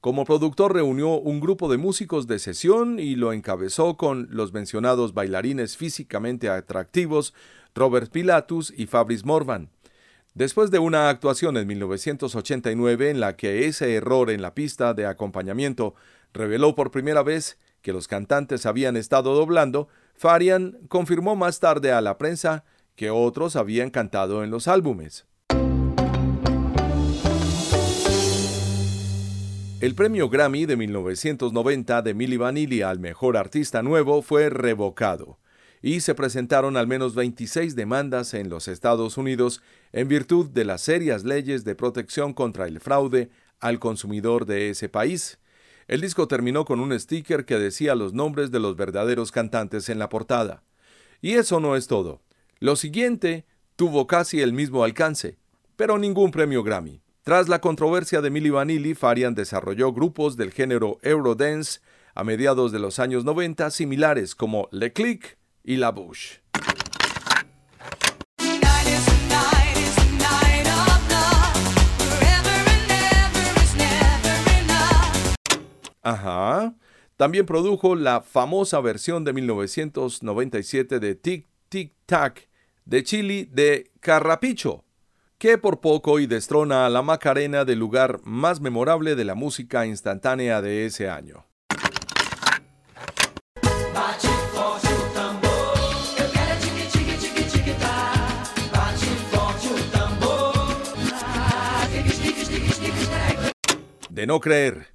Como 0.00 0.24
productor 0.24 0.74
reunió 0.74 1.10
un 1.10 1.38
grupo 1.38 1.70
de 1.70 1.78
músicos 1.78 2.26
de 2.26 2.40
sesión 2.40 2.98
y 2.98 3.14
lo 3.14 3.32
encabezó 3.32 3.96
con 3.96 4.26
los 4.32 4.52
mencionados 4.52 5.14
bailarines 5.14 5.76
físicamente 5.76 6.48
atractivos 6.48 7.32
Robert 7.76 8.10
Pilatus 8.10 8.74
y 8.76 8.86
Fabrice 8.86 9.24
Morvan. 9.24 9.70
Después 10.34 10.72
de 10.72 10.80
una 10.80 11.10
actuación 11.10 11.56
en 11.56 11.68
1989 11.68 13.08
en 13.08 13.20
la 13.20 13.36
que 13.36 13.66
ese 13.66 13.94
error 13.94 14.30
en 14.30 14.42
la 14.42 14.52
pista 14.54 14.94
de 14.94 15.06
acompañamiento 15.06 15.94
reveló 16.32 16.74
por 16.74 16.90
primera 16.90 17.22
vez 17.22 17.56
que 17.82 17.92
los 17.92 18.08
cantantes 18.08 18.66
habían 18.66 18.96
estado 18.96 19.32
doblando, 19.36 19.86
Farian 20.20 20.76
confirmó 20.88 21.34
más 21.34 21.60
tarde 21.60 21.92
a 21.92 22.02
la 22.02 22.18
prensa 22.18 22.66
que 22.94 23.08
otros 23.08 23.56
habían 23.56 23.88
cantado 23.88 24.44
en 24.44 24.50
los 24.50 24.68
álbumes. 24.68 25.24
El 29.80 29.94
premio 29.94 30.28
Grammy 30.28 30.66
de 30.66 30.76
1990 30.76 32.02
de 32.02 32.12
Milli 32.12 32.36
Vanilli 32.36 32.82
al 32.82 32.98
mejor 32.98 33.38
artista 33.38 33.82
nuevo 33.82 34.20
fue 34.20 34.50
revocado 34.50 35.38
y 35.80 36.00
se 36.00 36.14
presentaron 36.14 36.76
al 36.76 36.86
menos 36.86 37.14
26 37.14 37.74
demandas 37.74 38.34
en 38.34 38.50
los 38.50 38.68
Estados 38.68 39.16
Unidos 39.16 39.62
en 39.90 40.06
virtud 40.08 40.50
de 40.50 40.66
las 40.66 40.82
serias 40.82 41.24
leyes 41.24 41.64
de 41.64 41.74
protección 41.74 42.34
contra 42.34 42.66
el 42.66 42.80
fraude 42.80 43.30
al 43.58 43.78
consumidor 43.78 44.44
de 44.44 44.68
ese 44.68 44.90
país, 44.90 45.38
el 45.90 46.00
disco 46.00 46.28
terminó 46.28 46.64
con 46.64 46.78
un 46.78 46.96
sticker 46.96 47.44
que 47.44 47.58
decía 47.58 47.96
los 47.96 48.14
nombres 48.14 48.52
de 48.52 48.60
los 48.60 48.76
verdaderos 48.76 49.32
cantantes 49.32 49.88
en 49.88 49.98
la 49.98 50.08
portada. 50.08 50.62
Y 51.20 51.32
eso 51.32 51.58
no 51.58 51.74
es 51.74 51.88
todo. 51.88 52.22
Lo 52.60 52.76
siguiente 52.76 53.44
tuvo 53.74 54.06
casi 54.06 54.40
el 54.40 54.52
mismo 54.52 54.84
alcance, 54.84 55.36
pero 55.74 55.98
ningún 55.98 56.30
premio 56.30 56.62
Grammy. 56.62 57.02
Tras 57.24 57.48
la 57.48 57.60
controversia 57.60 58.20
de 58.20 58.30
Milli 58.30 58.50
Vanilli, 58.50 58.94
Farian 58.94 59.34
desarrolló 59.34 59.92
grupos 59.92 60.36
del 60.36 60.52
género 60.52 61.00
Eurodance 61.02 61.80
a 62.14 62.22
mediados 62.22 62.70
de 62.70 62.78
los 62.78 63.00
años 63.00 63.24
90 63.24 63.68
similares 63.72 64.36
como 64.36 64.68
Le 64.70 64.92
Click 64.92 65.38
y 65.64 65.74
La 65.74 65.90
Bouche. 65.90 66.39
Ajá. 76.02 76.74
También 77.16 77.44
produjo 77.44 77.94
la 77.96 78.22
famosa 78.22 78.80
versión 78.80 79.24
de 79.24 79.32
1997 79.34 81.00
de 81.00 81.14
Tic 81.14 81.46
Tic 81.68 81.92
Tac 82.06 82.48
de 82.84 83.04
Chili 83.04 83.44
de 83.44 83.90
Carrapicho, 84.00 84.84
que 85.38 85.58
por 85.58 85.80
poco 85.80 86.18
y 86.18 86.26
destrona 86.26 86.86
a 86.86 86.90
la 86.90 87.02
Macarena 87.02 87.64
del 87.64 87.78
lugar 87.78 88.20
más 88.24 88.60
memorable 88.60 89.14
de 89.14 89.24
la 89.24 89.34
música 89.34 89.86
instantánea 89.86 90.60
de 90.60 90.86
ese 90.86 91.08
año. 91.08 91.46
De 104.08 104.26
no 104.26 104.40
creer, 104.40 104.88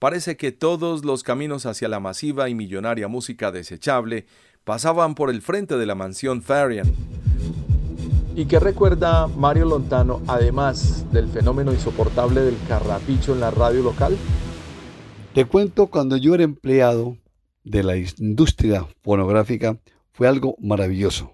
Parece 0.00 0.38
que 0.38 0.50
todos 0.50 1.04
los 1.04 1.22
caminos 1.22 1.66
hacia 1.66 1.86
la 1.86 2.00
masiva 2.00 2.48
y 2.48 2.54
millonaria 2.54 3.06
música 3.06 3.52
desechable 3.52 4.24
pasaban 4.64 5.14
por 5.14 5.28
el 5.28 5.42
frente 5.42 5.76
de 5.76 5.84
la 5.84 5.94
mansión 5.94 6.40
Farian. 6.40 6.90
¿Y 8.34 8.46
qué 8.46 8.58
recuerda 8.58 9.26
Mario 9.26 9.66
Lontano, 9.66 10.22
además 10.26 11.04
del 11.12 11.28
fenómeno 11.28 11.70
insoportable 11.70 12.40
del 12.40 12.56
carrapicho 12.66 13.34
en 13.34 13.40
la 13.40 13.50
radio 13.50 13.82
local? 13.82 14.16
Te 15.34 15.44
cuento, 15.44 15.88
cuando 15.88 16.16
yo 16.16 16.34
era 16.34 16.44
empleado 16.44 17.18
de 17.62 17.82
la 17.82 17.98
industria 17.98 18.86
fonográfica, 19.02 19.78
fue 20.12 20.26
algo 20.26 20.56
maravilloso. 20.60 21.30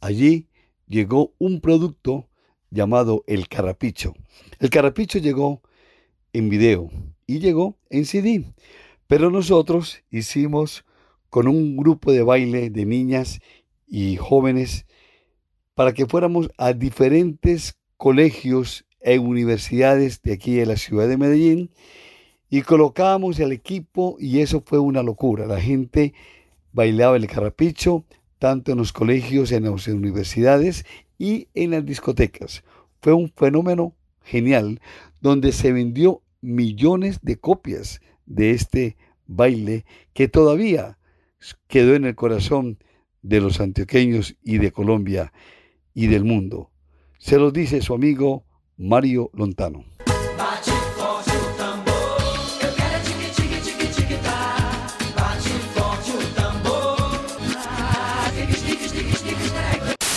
Allí 0.00 0.48
llegó 0.86 1.32
un 1.38 1.60
producto 1.60 2.28
llamado 2.70 3.24
el 3.26 3.48
carrapicho. 3.48 4.14
El 4.60 4.70
carrapicho 4.70 5.18
llegó 5.18 5.62
en 6.32 6.48
video, 6.48 6.92
y 7.26 7.38
llegó 7.38 7.76
en 7.90 8.04
CD. 8.04 8.44
Pero 9.06 9.30
nosotros 9.30 10.02
hicimos 10.10 10.84
con 11.30 11.48
un 11.48 11.76
grupo 11.76 12.12
de 12.12 12.22
baile 12.22 12.70
de 12.70 12.86
niñas 12.86 13.40
y 13.86 14.16
jóvenes 14.16 14.86
para 15.74 15.92
que 15.92 16.06
fuéramos 16.06 16.50
a 16.56 16.72
diferentes 16.72 17.76
colegios 17.96 18.86
e 19.00 19.18
universidades 19.18 20.22
de 20.22 20.32
aquí 20.32 20.54
de 20.54 20.66
la 20.66 20.76
ciudad 20.76 21.08
de 21.08 21.16
Medellín 21.16 21.70
y 22.48 22.62
colocábamos 22.62 23.38
el 23.40 23.52
equipo 23.52 24.16
y 24.18 24.40
eso 24.40 24.62
fue 24.64 24.78
una 24.78 25.02
locura. 25.02 25.46
La 25.46 25.60
gente 25.60 26.14
bailaba 26.72 27.16
el 27.16 27.26
carrapicho 27.26 28.04
tanto 28.38 28.72
en 28.72 28.78
los 28.78 28.92
colegios, 28.92 29.52
en 29.52 29.64
las 29.64 29.88
universidades 29.88 30.84
y 31.18 31.48
en 31.54 31.70
las 31.70 31.84
discotecas. 31.84 32.62
Fue 33.00 33.12
un 33.12 33.32
fenómeno 33.34 33.94
genial 34.22 34.80
donde 35.20 35.52
se 35.52 35.72
vendió 35.72 36.22
millones 36.44 37.18
de 37.22 37.36
copias 37.36 38.00
de 38.26 38.50
este 38.50 38.96
baile 39.26 39.84
que 40.12 40.28
todavía 40.28 40.98
quedó 41.66 41.94
en 41.94 42.04
el 42.04 42.14
corazón 42.14 42.78
de 43.22 43.40
los 43.40 43.60
antioqueños 43.60 44.36
y 44.42 44.58
de 44.58 44.70
Colombia 44.70 45.32
y 45.94 46.06
del 46.08 46.24
mundo. 46.24 46.70
Se 47.18 47.38
los 47.38 47.52
dice 47.52 47.80
su 47.80 47.94
amigo 47.94 48.44
Mario 48.76 49.30
Lontano. 49.32 49.84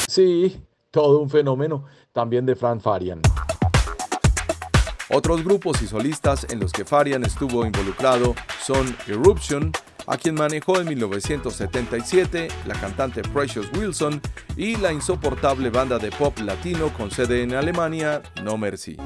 Sí, 0.08 0.60
todo 0.90 1.20
un 1.22 1.30
fenómeno 1.30 1.86
también 2.12 2.46
de 2.46 2.56
Frank 2.56 2.82
Farian. 2.82 3.22
Otros 5.10 5.42
grupos 5.42 5.82
y 5.82 5.88
solistas 5.88 6.46
en 6.50 6.60
los 6.60 6.74
que 6.74 6.84
Farian 6.84 7.24
estuvo 7.24 7.66
involucrado 7.66 8.36
son 8.62 8.94
Eruption, 9.08 9.72
a 10.06 10.18
quien 10.18 10.36
manejó 10.36 10.82
en 10.82 10.88
1977 10.90 12.50
la 12.66 12.74
cantante 12.76 13.22
Precious 13.22 13.70
Wilson 13.78 14.22
y 14.58 14.76
la 14.76 14.92
insoportable 14.92 15.70
banda 15.70 15.98
de 15.98 16.12
pop 16.12 16.38
latino 16.40 16.92
con 16.94 17.10
sede 17.10 17.44
en 17.44 17.54
Alemania, 17.54 18.22
No 18.44 18.58
Mercy. 18.58 18.98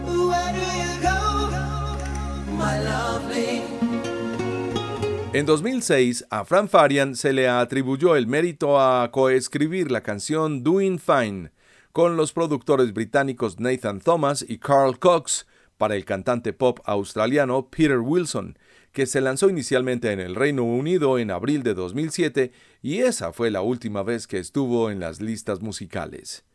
En 5.33 5.45
2006, 5.45 6.25
a 6.31 6.45
Fran 6.45 6.67
Farian 6.67 7.15
se 7.15 7.31
le 7.31 7.47
atribuyó 7.47 8.15
el 8.15 8.25
mérito 8.25 8.81
a 8.81 9.11
coescribir 9.11 9.91
la 9.91 10.01
canción 10.01 10.63
Doing 10.63 10.97
Fine 10.97 11.51
con 11.91 12.17
los 12.17 12.33
productores 12.33 12.91
británicos 12.91 13.59
Nathan 13.59 14.01
Thomas 14.01 14.43
y 14.47 14.57
Carl 14.57 14.97
Cox 14.97 15.45
para 15.81 15.95
el 15.95 16.05
cantante 16.05 16.53
pop 16.53 16.77
australiano 16.85 17.71
Peter 17.71 17.97
Wilson, 17.97 18.55
que 18.91 19.07
se 19.07 19.19
lanzó 19.19 19.49
inicialmente 19.49 20.11
en 20.11 20.19
el 20.19 20.35
Reino 20.35 20.63
Unido 20.63 21.17
en 21.17 21.31
abril 21.31 21.63
de 21.63 21.73
2007 21.73 22.51
y 22.83 22.99
esa 22.99 23.33
fue 23.33 23.49
la 23.49 23.63
última 23.63 24.03
vez 24.03 24.27
que 24.27 24.37
estuvo 24.37 24.91
en 24.91 24.99
las 24.99 25.21
listas 25.21 25.61
musicales. 25.61 26.45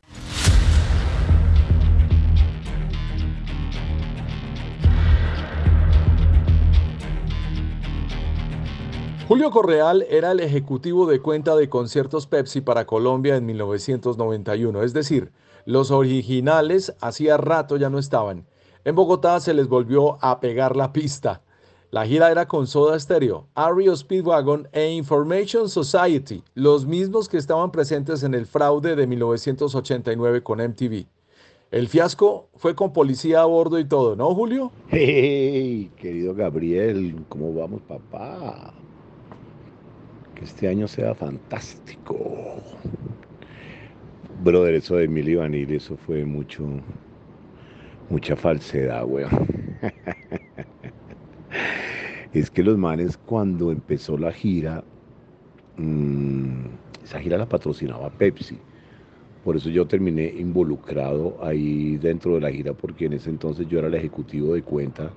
Julio 9.26 9.50
Correal 9.50 10.06
era 10.08 10.30
el 10.30 10.38
ejecutivo 10.38 11.06
de 11.06 11.18
cuenta 11.18 11.56
de 11.56 11.68
conciertos 11.68 12.28
Pepsi 12.28 12.60
para 12.60 12.86
Colombia 12.86 13.34
en 13.34 13.44
1991, 13.44 14.84
es 14.84 14.92
decir, 14.92 15.32
los 15.64 15.90
originales 15.90 16.94
hacía 17.00 17.36
rato 17.36 17.76
ya 17.76 17.90
no 17.90 17.98
estaban. 17.98 18.46
En 18.86 18.94
Bogotá 18.94 19.40
se 19.40 19.52
les 19.52 19.66
volvió 19.66 20.16
a 20.24 20.38
pegar 20.38 20.76
la 20.76 20.92
pista. 20.92 21.42
La 21.90 22.06
gira 22.06 22.30
era 22.30 22.46
con 22.46 22.68
Soda 22.68 22.96
Stereo, 23.00 23.48
Ario 23.56 23.96
Speedwagon 23.96 24.68
e 24.70 24.92
Information 24.92 25.68
Society, 25.68 26.44
los 26.54 26.86
mismos 26.86 27.28
que 27.28 27.36
estaban 27.36 27.72
presentes 27.72 28.22
en 28.22 28.32
el 28.32 28.46
fraude 28.46 28.94
de 28.94 29.08
1989 29.08 30.44
con 30.44 30.60
MTV. 30.60 31.04
El 31.72 31.88
fiasco 31.88 32.48
fue 32.54 32.76
con 32.76 32.92
policía 32.92 33.40
a 33.40 33.46
bordo 33.46 33.80
y 33.80 33.86
todo, 33.86 34.14
¿no, 34.14 34.32
Julio? 34.36 34.70
Hey, 34.86 35.90
querido 35.96 36.32
Gabriel, 36.32 37.24
¿cómo 37.28 37.52
vamos, 37.52 37.82
papá? 37.88 38.72
Que 40.36 40.44
este 40.44 40.68
año 40.68 40.86
sea 40.86 41.12
fantástico. 41.16 42.16
Brother, 44.44 44.74
eso 44.74 44.94
de 44.94 45.06
Emilio 45.06 45.40
Vanil, 45.40 45.72
eso 45.72 45.96
fue 45.96 46.24
mucho, 46.24 46.62
mucha 48.08 48.36
falsedad, 48.36 49.04
weón. 49.04 49.30
es 52.32 52.50
que 52.50 52.62
los 52.62 52.78
manes 52.78 53.16
cuando 53.16 53.70
empezó 53.70 54.18
la 54.18 54.32
gira, 54.32 54.84
mmm, 55.76 56.66
esa 57.04 57.20
gira 57.20 57.38
la 57.38 57.48
patrocinaba 57.48 58.10
Pepsi. 58.10 58.58
Por 59.44 59.56
eso 59.56 59.70
yo 59.70 59.86
terminé 59.86 60.26
involucrado 60.26 61.36
ahí 61.42 61.96
dentro 61.98 62.34
de 62.34 62.40
la 62.40 62.50
gira, 62.50 62.72
porque 62.72 63.06
en 63.06 63.12
ese 63.12 63.30
entonces 63.30 63.68
yo 63.68 63.78
era 63.78 63.88
el 63.88 63.94
ejecutivo 63.94 64.54
de 64.54 64.62
cuenta 64.62 65.12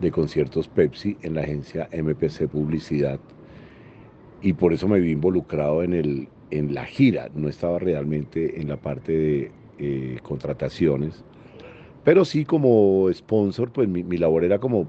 de 0.00 0.10
conciertos 0.10 0.66
Pepsi 0.66 1.16
en 1.22 1.34
la 1.34 1.42
agencia 1.42 1.88
MPC 1.92 2.48
Publicidad 2.48 3.20
y 4.42 4.52
por 4.52 4.72
eso 4.72 4.88
me 4.88 5.00
vi 5.00 5.12
involucrado 5.12 5.82
en, 5.82 5.94
el, 5.94 6.28
en 6.50 6.74
la 6.74 6.84
gira, 6.84 7.30
no 7.34 7.48
estaba 7.48 7.78
realmente 7.78 8.60
en 8.60 8.68
la 8.68 8.76
parte 8.76 9.12
de 9.12 9.52
eh, 9.78 10.18
contrataciones, 10.22 11.24
pero 12.04 12.24
sí 12.24 12.44
como 12.44 13.08
sponsor, 13.12 13.70
pues 13.72 13.88
mi, 13.88 14.02
mi, 14.02 14.18
labor 14.18 14.44
era 14.44 14.58
como 14.58 14.86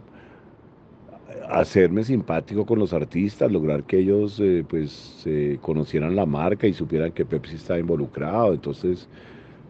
hacerme 1.49 2.04
simpático 2.04 2.65
con 2.65 2.80
los 2.80 2.93
artistas, 2.93 3.52
lograr 3.52 3.84
que 3.84 3.99
ellos 3.99 4.39
eh, 4.39 4.63
pues 4.67 5.23
eh, 5.26 5.58
conocieran 5.62 6.15
la 6.15 6.26
marca 6.26 6.67
y 6.67 6.73
supieran 6.73 7.12
que 7.12 7.26
Pepsi 7.26 7.56
estaba 7.56 7.80
involucrado, 7.80 8.54
entonces 8.54 9.08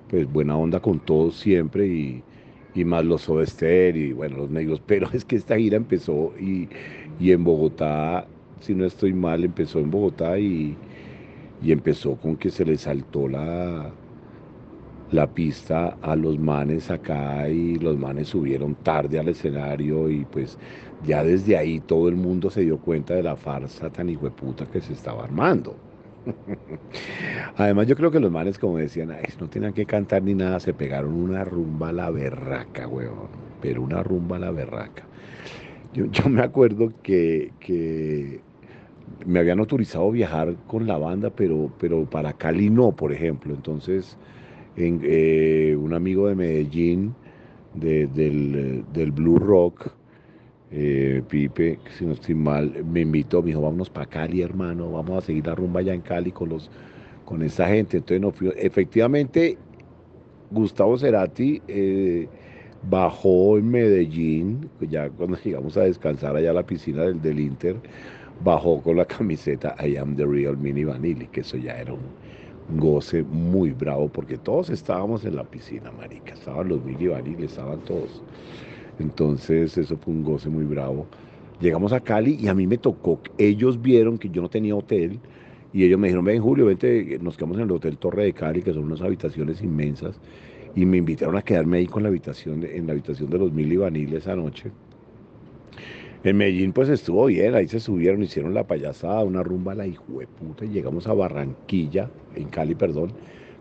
pues 0.10 0.32
buena 0.32 0.58
onda 0.58 0.79
con 0.79 0.99
todos 0.99 1.36
siempre 1.36 1.88
y, 1.88 2.23
y 2.75 2.86
más 2.86 3.06
los 3.06 3.23
Soda 3.23 3.45
y 3.69 4.13
bueno, 4.13 4.38
los 4.38 4.49
negros, 4.49 4.82
pero 4.86 5.10
es 5.13 5.25
que 5.25 5.36
esta 5.36 5.58
gira 5.58 5.77
empezó 5.77 6.34
y, 6.39 6.69
y 7.19 7.32
en 7.32 7.43
Bogotá 7.43 8.27
si 8.63 8.73
no 8.73 8.86
estoy 8.86 9.13
mal, 9.13 9.43
empezó 9.43 9.79
en 9.79 9.91
Bogotá 9.91 10.39
y, 10.39 10.75
empezó 11.65 12.15
con 12.15 12.36
que 12.38 12.49
se 12.49 12.65
le 12.65 12.77
saltó 12.77 13.27
la, 13.27 13.91
la 15.13 15.34
pista 15.34 15.89
a 16.02 16.15
los 16.15 16.39
manes 16.39 16.89
acá 16.91 17.49
y 17.49 17.76
los 17.78 17.97
manes 17.97 18.30
subieron 18.30 18.76
tarde 18.78 19.19
al 19.19 19.30
escenario 19.30 20.10
y 20.10 20.26
pues 20.26 20.58
ya 20.99 21.23
desde 21.23 21.58
ahí 21.58 21.82
todo 21.82 22.10
el 22.10 22.15
mundo 22.15 22.49
se 22.49 22.62
dio 22.62 22.80
cuenta 22.82 23.15
de 23.15 23.23
la 23.23 23.36
farsa 23.38 23.91
tan 23.91 24.10
hijueputa 24.10 24.67
que 24.67 24.82
se 24.82 24.93
estaba 24.93 25.23
armando. 25.23 25.82
Además 27.56 27.88
yo 27.88 27.95
creo 27.95 28.12
que 28.12 28.19
los 28.19 28.32
manes 28.32 28.60
como 28.60 28.78
decían, 28.78 29.10
no 29.39 29.49
tenían 29.49 29.73
que 29.73 29.86
cantar 29.86 30.23
ni 30.23 30.36
nada, 30.36 30.60
se 30.60 30.73
pegaron 30.73 31.13
una 31.15 31.43
rumba 31.45 31.89
a 31.89 31.93
la 31.93 32.10
berraca, 32.12 32.88
weón, 32.88 33.56
pero 33.60 33.82
una 33.84 34.04
rumba 34.04 34.38
a 34.38 34.39
la 34.39 34.52
berraca. 34.52 35.10
Yo, 35.91 36.06
yo 36.08 36.30
me 36.30 36.43
acuerdo 36.43 36.93
que, 37.02 37.56
que 37.60 38.45
me 39.26 39.39
habían 39.39 39.60
autorizado 39.60 40.12
viajar 40.12 40.58
con 40.65 40.88
la 40.88 40.97
banda, 40.97 41.32
pero, 41.36 41.73
pero 41.78 42.10
para 42.10 42.34
Cali 42.38 42.69
no, 42.69 42.95
por 42.95 43.13
ejemplo. 43.13 43.54
Entonces, 43.56 44.19
eh, 44.75 45.75
un 45.79 45.93
amigo 45.93 46.27
de 46.27 46.36
Medellín, 46.36 47.15
del, 47.73 48.83
del, 48.93 49.12
Blue 49.12 49.39
Rock, 49.39 49.91
eh, 50.71 51.21
Pipe, 51.27 51.79
si 51.97 52.05
no 52.05 52.13
estoy 52.13 52.36
mal, 52.36 52.83
me 52.86 53.01
invitó, 53.01 53.41
me 53.41 53.47
dijo, 53.47 53.62
vámonos 53.62 53.89
para 53.89 54.05
Cali, 54.05 54.41
hermano, 54.41 54.91
vamos 54.91 55.23
a 55.23 55.25
seguir 55.25 55.45
la 55.47 55.55
rumba 55.55 55.81
allá 55.81 55.93
en 55.93 56.01
Cali 56.01 56.31
con, 56.31 56.49
los, 56.49 56.69
con 57.25 57.41
esta 57.43 57.67
gente. 57.67 57.97
Entonces, 57.97 58.21
no 58.21 58.31
fui, 58.31 58.51
efectivamente, 58.57 59.57
Gustavo 60.51 60.97
Cerati 60.97 61.62
eh, 61.67 62.27
bajó 62.89 63.57
en 63.57 63.69
Medellín, 63.69 64.69
ya 64.81 65.09
cuando 65.09 65.38
llegamos 65.43 65.77
a 65.77 65.81
descansar 65.81 66.36
allá 66.36 66.51
a 66.51 66.53
la 66.53 66.65
piscina 66.65 67.03
del, 67.03 67.21
del 67.21 67.39
Inter, 67.39 67.75
bajó 68.43 68.81
con 68.81 68.97
la 68.97 69.05
camiseta 69.05 69.75
I 69.79 69.97
am 69.97 70.15
the 70.15 70.25
real 70.25 70.57
Mini 70.57 70.83
Vanilli, 70.83 71.27
que 71.27 71.41
eso 71.41 71.57
ya 71.57 71.79
era 71.79 71.93
un 71.93 72.01
goce 72.78 73.23
muy 73.23 73.71
bravo, 73.71 74.08
porque 74.10 74.38
todos 74.38 74.69
estábamos 74.69 75.26
en 75.26 75.36
la 75.36 75.43
piscina, 75.43 75.91
marica, 75.91 76.34
estaban 76.34 76.70
los 76.70 76.84
Mini 76.84 77.07
Vanilli, 77.07 77.45
estaban 77.45 77.80
todos. 77.82 78.22
Entonces 78.99 79.78
eso 79.78 79.97
fue 79.97 80.14
un 80.14 80.24
goce 80.24 80.49
muy 80.49 80.66
bravo. 80.66 81.05
Llegamos 81.59 81.93
a 81.93 81.99
Cali 81.99 82.38
y 82.39 82.47
a 82.47 82.53
mí 82.53 82.68
me 82.68 82.78
tocó, 82.78 83.20
ellos 83.38 83.82
vieron 83.82 84.18
que 84.18 84.30
yo 84.30 84.41
no 84.41 84.49
tenía 84.49 84.76
hotel 84.76 85.20
y 85.74 85.84
ellos 85.84 85.99
me 85.99 86.07
dijeron, 86.07 86.26
ven 86.26 86.41
Julio, 86.41 86.68
vente, 86.68 87.18
nos 87.22 87.36
quedamos 87.36 87.57
en 87.57 87.64
el 87.64 87.72
Hotel 87.72 87.97
Torre 87.97 88.26
de 88.26 88.34
Cali, 88.34 88.61
que 88.61 88.74
son 88.74 88.84
unas 88.84 89.01
habitaciones 89.01 89.61
inmensas, 89.61 90.20
y 90.76 90.86
me 90.86 90.97
invitaron 90.97 91.36
a 91.36 91.41
quedarme 91.41 91.78
ahí 91.78 91.88
con 91.88 92.03
la 92.03 92.09
habitación, 92.09 92.64
en 92.64 92.86
la 92.86 92.93
habitación 92.93 93.30
de 93.30 93.39
los 93.39 93.51
Mili 93.51 93.78
Vanilli 93.78 94.16
esa 94.16 94.36
noche. 94.36 94.72
En 96.24 96.38
Medellín 96.38 96.71
pues 96.71 96.88
estuvo 96.88 97.26
bien, 97.26 97.53
ahí 97.53 97.67
se 97.67 97.82
subieron, 97.82 98.24
hicieron 98.24 98.53
la 98.53 98.65
payasada, 98.65 99.24
una 99.26 99.43
rumba 99.43 99.74
a 99.74 99.76
la 99.76 99.86
puta, 100.39 100.63
y 100.63 100.69
llegamos 100.69 101.05
a 101.07 101.13
Barranquilla, 101.13 102.09
en 102.36 102.47
Cali, 102.47 102.76
perdón, 102.76 103.11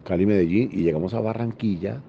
Cali, 0.05 0.27
Medellín, 0.27 0.71
y 0.73 0.85
llegamos 0.85 1.13
a 1.15 1.21
Barranquilla, 1.21 2.01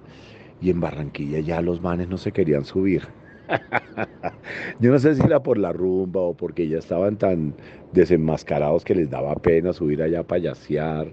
y 0.60 0.70
en 0.70 0.80
Barranquilla 0.80 1.40
ya 1.40 1.60
los 1.60 1.82
manes 1.82 2.08
no 2.08 2.18
se 2.18 2.30
querían 2.30 2.64
subir. 2.64 3.02
Yo 4.78 4.92
no 4.92 4.98
sé 5.00 5.16
si 5.16 5.22
era 5.22 5.42
por 5.42 5.58
la 5.58 5.72
rumba 5.72 6.20
o 6.20 6.34
porque 6.34 6.68
ya 6.68 6.78
estaban 6.78 7.18
tan 7.18 7.54
desenmascarados 7.92 8.84
que 8.84 8.94
les 8.94 9.10
daba 9.10 9.34
pena 9.34 9.72
subir 9.72 10.02
allá 10.02 10.20
a 10.20 10.26
payasear. 10.26 11.12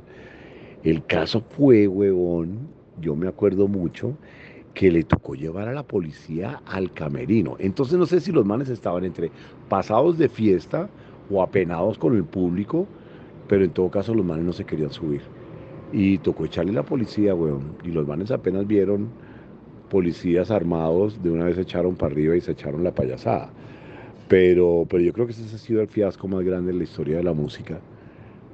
El 0.83 1.05
caso 1.05 1.41
fue, 1.41 1.87
huevón, 1.87 2.69
yo 2.99 3.15
me 3.15 3.27
acuerdo 3.27 3.67
mucho, 3.67 4.17
que 4.73 4.91
le 4.91 5.03
tocó 5.03 5.35
llevar 5.35 5.67
a 5.67 5.73
la 5.73 5.83
policía 5.83 6.61
al 6.65 6.93
camerino. 6.93 7.55
Entonces 7.59 7.97
no 7.97 8.05
sé 8.05 8.19
si 8.19 8.31
los 8.31 8.45
manes 8.45 8.69
estaban 8.69 9.03
entre 9.03 9.31
pasados 9.69 10.17
de 10.17 10.29
fiesta 10.29 10.89
o 11.29 11.41
apenados 11.41 11.97
con 11.97 12.15
el 12.15 12.23
público, 12.23 12.87
pero 13.47 13.63
en 13.63 13.71
todo 13.71 13.89
caso 13.89 14.13
los 14.13 14.25
manes 14.25 14.45
no 14.45 14.53
se 14.53 14.65
querían 14.65 14.91
subir. 14.91 15.21
Y 15.91 16.19
tocó 16.19 16.45
echarle 16.45 16.71
la 16.71 16.83
policía, 16.83 17.35
weón. 17.35 17.75
Y 17.83 17.89
los 17.89 18.07
manes 18.07 18.31
apenas 18.31 18.65
vieron 18.65 19.09
policías 19.89 20.51
armados, 20.51 21.21
de 21.21 21.29
una 21.29 21.45
vez 21.45 21.55
se 21.55 21.63
echaron 21.63 21.95
para 21.95 22.13
arriba 22.13 22.35
y 22.37 22.41
se 22.41 22.53
echaron 22.53 22.83
la 22.83 22.95
payasada. 22.95 23.49
Pero, 24.29 24.85
pero 24.89 25.03
yo 25.03 25.11
creo 25.11 25.25
que 25.25 25.33
ese 25.33 25.53
ha 25.53 25.59
sido 25.59 25.81
el 25.81 25.89
fiasco 25.89 26.29
más 26.29 26.45
grande 26.45 26.71
en 26.71 26.77
la 26.77 26.85
historia 26.85 27.17
de 27.17 27.23
la 27.23 27.33
música, 27.33 27.81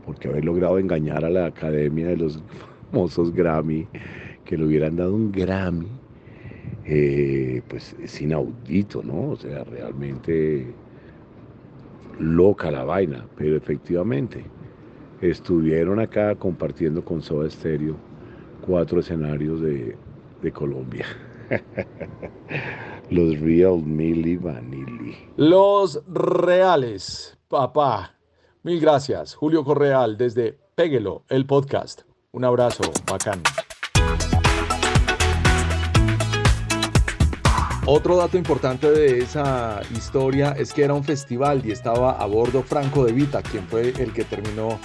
porque 0.04 0.28
haber 0.28 0.44
logrado 0.44 0.80
engañar 0.80 1.24
a 1.24 1.30
la 1.30 1.46
academia 1.46 2.08
de 2.08 2.18
los 2.18 2.42
famosos 2.92 3.32
Grammy, 3.32 3.88
que 4.46 4.58
le 4.58 4.66
hubieran 4.66 4.96
dado 4.96 5.14
un 5.14 5.32
Grammy 5.32 6.07
eh, 6.90 7.62
pues 7.68 7.96
es 8.02 8.22
inaudito, 8.22 9.04
¿no? 9.04 9.32
O 9.32 9.36
sea, 9.36 9.66
realmente 9.66 10.74
loca 12.18 12.72
la 12.72 12.86
vaina, 12.86 13.26
pero 13.36 13.58
efectivamente 13.58 14.46
estuvieron 15.22 16.00
acá 16.00 16.36
compartiendo 16.36 17.04
con 17.04 17.22
Soda 17.22 17.50
Stereo 17.50 17.96
cuatro 18.66 19.02
escenarios 19.02 19.60
de, 19.62 19.98
de 20.42 20.52
Colombia. 20.52 21.06
Los 23.10 23.40
Real 23.40 23.82
Milli 23.84 24.38
Vanilli. 24.38 25.16
Los 25.36 26.02
reales, 26.08 27.38
papá. 27.50 28.16
Mil 28.64 28.80
gracias, 28.80 29.36
Julio 29.36 29.64
Correal, 29.64 30.18
desde 30.18 30.58
Péguelo, 30.76 31.24
el 31.30 31.46
podcast. 31.46 32.02
Un 32.32 32.46
abrazo, 32.46 32.84
bacán. 33.10 33.42
Otro 37.90 38.18
dato 38.18 38.38
importante 38.38 38.92
de 38.92 39.20
esa 39.20 39.80
historia 39.96 40.52
es 40.52 40.74
que 40.74 40.84
era 40.84 40.94
un 40.94 41.06
festival 41.06 41.66
y 41.66 41.72
estaba 41.72 42.22
a 42.22 42.26
bordo 42.26 42.62
Franco 42.62 43.06
de 43.06 43.14
Vita, 43.14 43.42
quien 43.42 43.64
fue 43.64 43.94
el 43.98 44.12
que 44.12 44.26
terminó, 44.26 44.78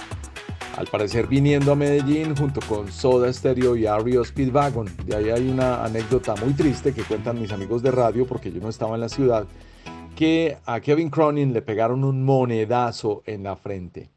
al 0.77 0.87
parecer, 0.87 1.27
viniendo 1.27 1.73
a 1.73 1.75
Medellín 1.75 2.33
junto 2.33 2.61
con 2.61 2.89
Soda 2.89 3.31
Stereo 3.33 3.75
y 3.75 3.87
Ario 3.87 4.23
Speedwagon. 4.23 4.87
De 5.05 5.17
ahí 5.17 5.29
hay 5.31 5.49
una 5.49 5.83
anécdota 5.83 6.33
muy 6.37 6.53
triste 6.53 6.93
que 6.93 7.03
cuentan 7.03 7.41
mis 7.41 7.51
amigos 7.51 7.83
de 7.83 7.91
radio, 7.91 8.25
porque 8.25 8.53
yo 8.53 8.61
no 8.61 8.69
estaba 8.69 8.95
en 8.95 9.01
la 9.01 9.09
ciudad, 9.09 9.47
que 10.15 10.59
a 10.65 10.79
Kevin 10.79 11.09
Cronin 11.09 11.51
le 11.51 11.61
pegaron 11.61 12.05
un 12.05 12.23
monedazo 12.23 13.21
en 13.25 13.43
la 13.43 13.57
frente. 13.57 14.11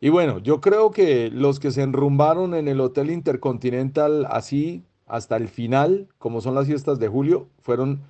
Y 0.00 0.08
bueno, 0.08 0.40
yo 0.40 0.60
creo 0.60 0.90
que 0.90 1.30
los 1.30 1.60
que 1.60 1.70
se 1.70 1.82
enrumbaron 1.82 2.54
en 2.54 2.66
el 2.66 2.80
Hotel 2.80 3.12
Intercontinental 3.12 4.26
así 4.28 4.82
hasta 5.06 5.36
el 5.36 5.46
final, 5.46 6.08
como 6.18 6.40
son 6.40 6.56
las 6.56 6.66
fiestas 6.66 6.98
de 6.98 7.06
julio, 7.06 7.46
fueron 7.60 8.00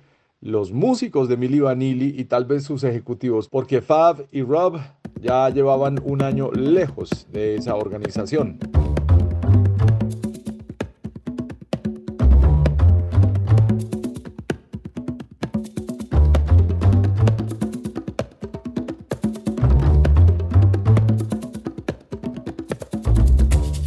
los 0.43 0.73
músicos 0.73 1.29
de 1.29 1.37
Milli 1.37 1.61
Vanilli 1.61 2.15
y 2.19 2.25
tal 2.25 2.43
vez 2.43 2.63
sus 2.63 2.83
ejecutivos, 2.83 3.47
porque 3.47 3.81
Fab 3.81 4.27
y 4.29 4.41
Rob 4.41 4.77
ya 5.21 5.49
llevaban 5.49 6.01
un 6.03 6.21
año 6.21 6.51
lejos 6.51 7.27
de 7.31 7.55
esa 7.55 7.75
organización. 7.75 8.59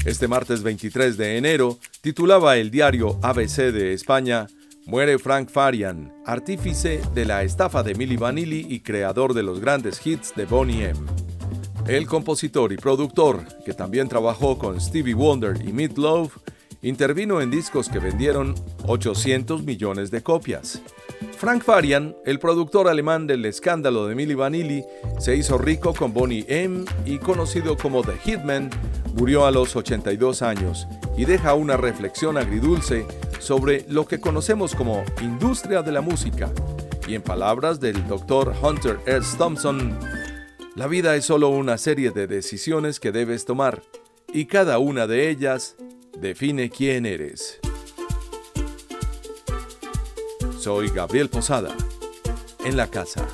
Este 0.06 0.28
martes 0.28 0.62
23 0.62 1.18
de 1.18 1.36
enero 1.36 1.76
titulaba 2.00 2.56
el 2.56 2.70
diario 2.70 3.18
ABC 3.20 3.70
de 3.70 3.92
España 3.92 4.46
Muere 4.86 5.18
Frank 5.18 5.50
Farian, 5.50 6.12
artífice 6.24 7.00
de 7.12 7.24
la 7.24 7.42
estafa 7.42 7.82
de 7.82 7.96
Milli 7.96 8.16
Vanilli 8.16 8.68
y 8.70 8.78
creador 8.78 9.34
de 9.34 9.42
los 9.42 9.58
grandes 9.58 10.06
hits 10.06 10.32
de 10.36 10.44
Boney 10.44 10.84
M. 10.84 11.00
El 11.88 12.06
compositor 12.06 12.72
y 12.72 12.76
productor, 12.76 13.44
que 13.64 13.74
también 13.74 14.08
trabajó 14.08 14.56
con 14.58 14.80
Stevie 14.80 15.14
Wonder 15.14 15.60
y 15.66 15.72
Meat 15.72 15.98
Loaf, 15.98 16.36
intervino 16.82 17.40
en 17.40 17.50
discos 17.50 17.88
que 17.88 17.98
vendieron 17.98 18.54
800 18.86 19.64
millones 19.64 20.12
de 20.12 20.22
copias. 20.22 20.80
Frank 21.36 21.64
Farian, 21.64 22.14
el 22.24 22.38
productor 22.38 22.86
alemán 22.86 23.26
del 23.26 23.44
escándalo 23.44 24.06
de 24.06 24.14
Milli 24.14 24.34
Vanilli, 24.34 24.84
se 25.18 25.34
hizo 25.34 25.58
rico 25.58 25.94
con 25.94 26.14
Boney 26.14 26.44
M 26.46 26.84
y 27.04 27.18
conocido 27.18 27.76
como 27.76 28.04
The 28.04 28.18
Hitman, 28.18 28.70
murió 29.14 29.46
a 29.46 29.50
los 29.50 29.74
82 29.74 30.42
años 30.42 30.86
y 31.16 31.24
deja 31.24 31.54
una 31.54 31.76
reflexión 31.76 32.36
agridulce 32.36 33.04
sobre 33.38 33.84
lo 33.88 34.06
que 34.06 34.20
conocemos 34.20 34.74
como 34.74 35.04
industria 35.20 35.82
de 35.82 35.92
la 35.92 36.00
música. 36.00 36.52
Y 37.06 37.14
en 37.14 37.22
palabras 37.22 37.80
del 37.80 38.06
doctor 38.08 38.54
Hunter 38.62 38.98
S. 39.06 39.36
Thompson, 39.36 39.98
la 40.74 40.86
vida 40.86 41.16
es 41.16 41.24
solo 41.24 41.48
una 41.48 41.78
serie 41.78 42.10
de 42.10 42.26
decisiones 42.26 43.00
que 43.00 43.12
debes 43.12 43.44
tomar 43.44 43.82
y 44.32 44.46
cada 44.46 44.78
una 44.78 45.06
de 45.06 45.30
ellas 45.30 45.76
define 46.18 46.70
quién 46.70 47.06
eres. 47.06 47.60
Soy 50.58 50.90
Gabriel 50.90 51.28
Posada, 51.28 51.74
en 52.64 52.76
la 52.76 52.88
casa. 52.88 53.26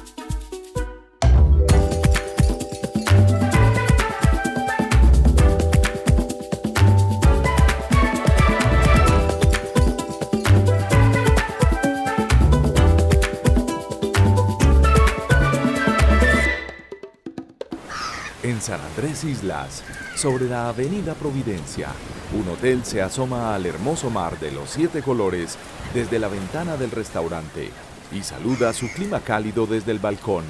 San 18.72 18.80
Andrés 18.80 19.22
Islas, 19.24 19.84
sobre 20.16 20.48
la 20.48 20.70
Avenida 20.70 21.12
Providencia, 21.12 21.88
un 22.32 22.48
hotel 22.48 22.86
se 22.86 23.02
asoma 23.02 23.54
al 23.54 23.66
hermoso 23.66 24.08
mar 24.08 24.40
de 24.40 24.50
los 24.50 24.70
siete 24.70 25.02
colores 25.02 25.58
desde 25.92 26.18
la 26.18 26.28
ventana 26.28 26.78
del 26.78 26.90
restaurante 26.90 27.68
y 28.10 28.22
saluda 28.22 28.72
su 28.72 28.88
clima 28.88 29.20
cálido 29.20 29.66
desde 29.66 29.92
el 29.92 29.98
balcón. 29.98 30.44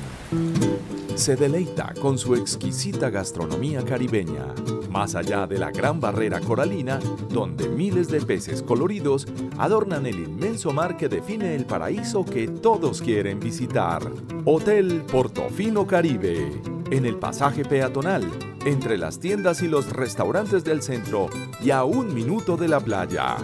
Se 1.17 1.35
deleita 1.35 1.95
con 2.01 2.17
su 2.17 2.37
exquisita 2.37 3.11
gastronomía 3.11 3.85
caribeña, 3.85 4.55
más 4.89 5.17
allá 5.17 5.49
de 5.49 5.59
la 5.59 5.73
gran 5.73 5.99
barrera 5.99 6.39
coralina, 6.39 7.01
donde 7.29 7.69
miles 7.71 8.07
de 8.07 8.21
peces 8.21 8.63
coloridos 8.63 9.27
adornan 9.59 10.07
el 10.07 10.21
inmenso 10.21 10.73
mar 10.73 10.97
que 10.97 11.09
define 11.09 11.57
el 11.57 11.67
paraíso 11.67 12.25
que 12.25 12.47
todos 12.47 13.03
quieren 13.03 13.41
visitar. 13.41 14.09
Hotel 14.45 15.03
Portofino 15.11 15.89
Caribe, 15.89 16.53
en 16.93 17.07
el 17.07 17.17
pasaje 17.17 17.65
peatonal, 17.65 18.31
entre 18.67 18.99
las 18.99 19.19
tiendas 19.19 19.63
y 19.63 19.67
los 19.67 19.91
restaurantes 19.91 20.63
del 20.63 20.83
centro 20.83 21.31
y 21.63 21.71
a 21.71 21.85
un 21.85 22.13
minuto 22.13 22.59
de 22.59 22.69
la 22.69 22.81
playa. 22.81 23.37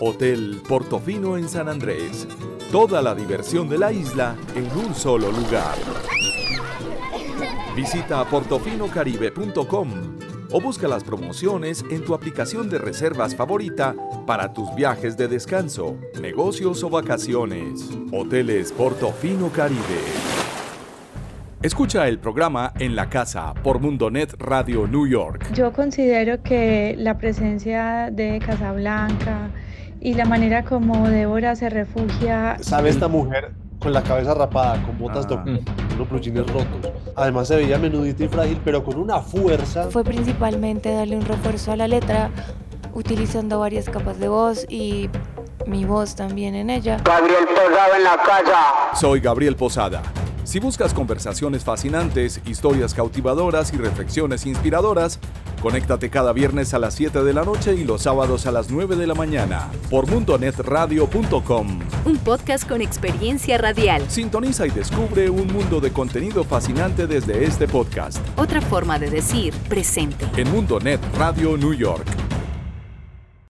Hotel 0.00 0.60
Portofino 0.68 1.38
en 1.38 1.48
San 1.48 1.68
Andrés. 1.68 2.26
Toda 2.72 3.00
la 3.00 3.14
diversión 3.14 3.68
de 3.68 3.78
la 3.78 3.92
isla 3.92 4.36
en 4.56 4.66
un 4.76 4.92
solo 4.92 5.30
lugar. 5.30 5.76
Visita 7.76 8.24
portofinocaribe.com 8.24 9.90
o 10.50 10.60
busca 10.60 10.88
las 10.88 11.04
promociones 11.04 11.84
en 11.90 12.04
tu 12.04 12.12
aplicación 12.12 12.68
de 12.68 12.78
reservas 12.78 13.36
favorita 13.36 13.94
para 14.26 14.52
tus 14.52 14.74
viajes 14.74 15.16
de 15.16 15.28
descanso, 15.28 15.96
negocios 16.20 16.82
o 16.82 16.90
vacaciones. 16.90 17.88
Hoteles 18.10 18.72
Portofino 18.72 19.48
Caribe. 19.50 20.43
Escucha 21.64 22.06
el 22.08 22.18
programa 22.18 22.74
En 22.78 22.94
la 22.94 23.08
Casa 23.08 23.54
por 23.62 23.80
Mundonet 23.80 24.34
Radio 24.38 24.86
New 24.86 25.06
York. 25.06 25.46
Yo 25.54 25.72
considero 25.72 26.42
que 26.42 26.94
la 26.98 27.16
presencia 27.16 28.10
de 28.12 28.38
Casablanca 28.38 29.48
y 29.98 30.12
la 30.12 30.26
manera 30.26 30.62
como 30.62 31.08
Débora 31.08 31.56
se 31.56 31.70
refugia. 31.70 32.58
¿Sabe 32.60 32.90
esta 32.90 33.08
mujer 33.08 33.52
con 33.78 33.94
la 33.94 34.02
cabeza 34.02 34.34
rapada, 34.34 34.82
con 34.82 34.98
botas 34.98 35.26
Ah. 35.30 35.42
de 35.42 35.62
unos 35.98 36.20
jeans 36.20 36.46
rotos? 36.52 36.92
Además 37.16 37.48
se 37.48 37.56
veía 37.56 37.78
menudita 37.78 38.24
y 38.24 38.28
frágil, 38.28 38.60
pero 38.62 38.84
con 38.84 38.98
una 38.98 39.20
fuerza. 39.20 39.84
Fue 39.90 40.04
principalmente 40.04 40.92
darle 40.92 41.16
un 41.16 41.24
refuerzo 41.24 41.72
a 41.72 41.76
la 41.76 41.88
letra, 41.88 42.28
utilizando 42.92 43.58
varias 43.58 43.88
capas 43.88 44.18
de 44.18 44.28
voz 44.28 44.66
y 44.68 45.08
mi 45.66 45.86
voz 45.86 46.14
también 46.14 46.54
en 46.56 46.68
ella. 46.68 46.98
Gabriel 47.02 47.46
Posada 47.46 47.96
en 47.96 48.04
la 48.04 48.16
casa. 48.18 48.96
Soy 49.00 49.20
Gabriel 49.20 49.56
Posada. 49.56 50.02
Si 50.44 50.60
buscas 50.60 50.92
conversaciones 50.92 51.64
fascinantes, 51.64 52.40
historias 52.46 52.92
cautivadoras 52.94 53.72
y 53.72 53.76
reflexiones 53.78 54.44
inspiradoras, 54.46 55.18
conéctate 55.62 56.10
cada 56.10 56.32
viernes 56.34 56.74
a 56.74 56.78
las 56.78 56.94
7 56.94 57.24
de 57.24 57.32
la 57.32 57.44
noche 57.44 57.74
y 57.74 57.84
los 57.84 58.02
sábados 58.02 58.46
a 58.46 58.52
las 58.52 58.70
9 58.70 58.96
de 58.96 59.06
la 59.06 59.14
mañana 59.14 59.70
por 59.90 60.06
mundonetradio.com. 60.06 61.78
Un 62.04 62.16
podcast 62.18 62.68
con 62.68 62.82
experiencia 62.82 63.56
radial. 63.56 64.04
Sintoniza 64.08 64.66
y 64.66 64.70
descubre 64.70 65.30
un 65.30 65.46
mundo 65.50 65.80
de 65.80 65.90
contenido 65.92 66.44
fascinante 66.44 67.06
desde 67.06 67.44
este 67.44 67.66
podcast 67.66 68.18
Otra 68.36 68.60
forma 68.60 68.98
de 68.98 69.10
decir 69.10 69.54
presente. 69.68 70.26
en 70.36 70.50
Mundonet 70.52 71.00
Radio 71.16 71.56
New 71.56 71.72
York. 71.72 72.04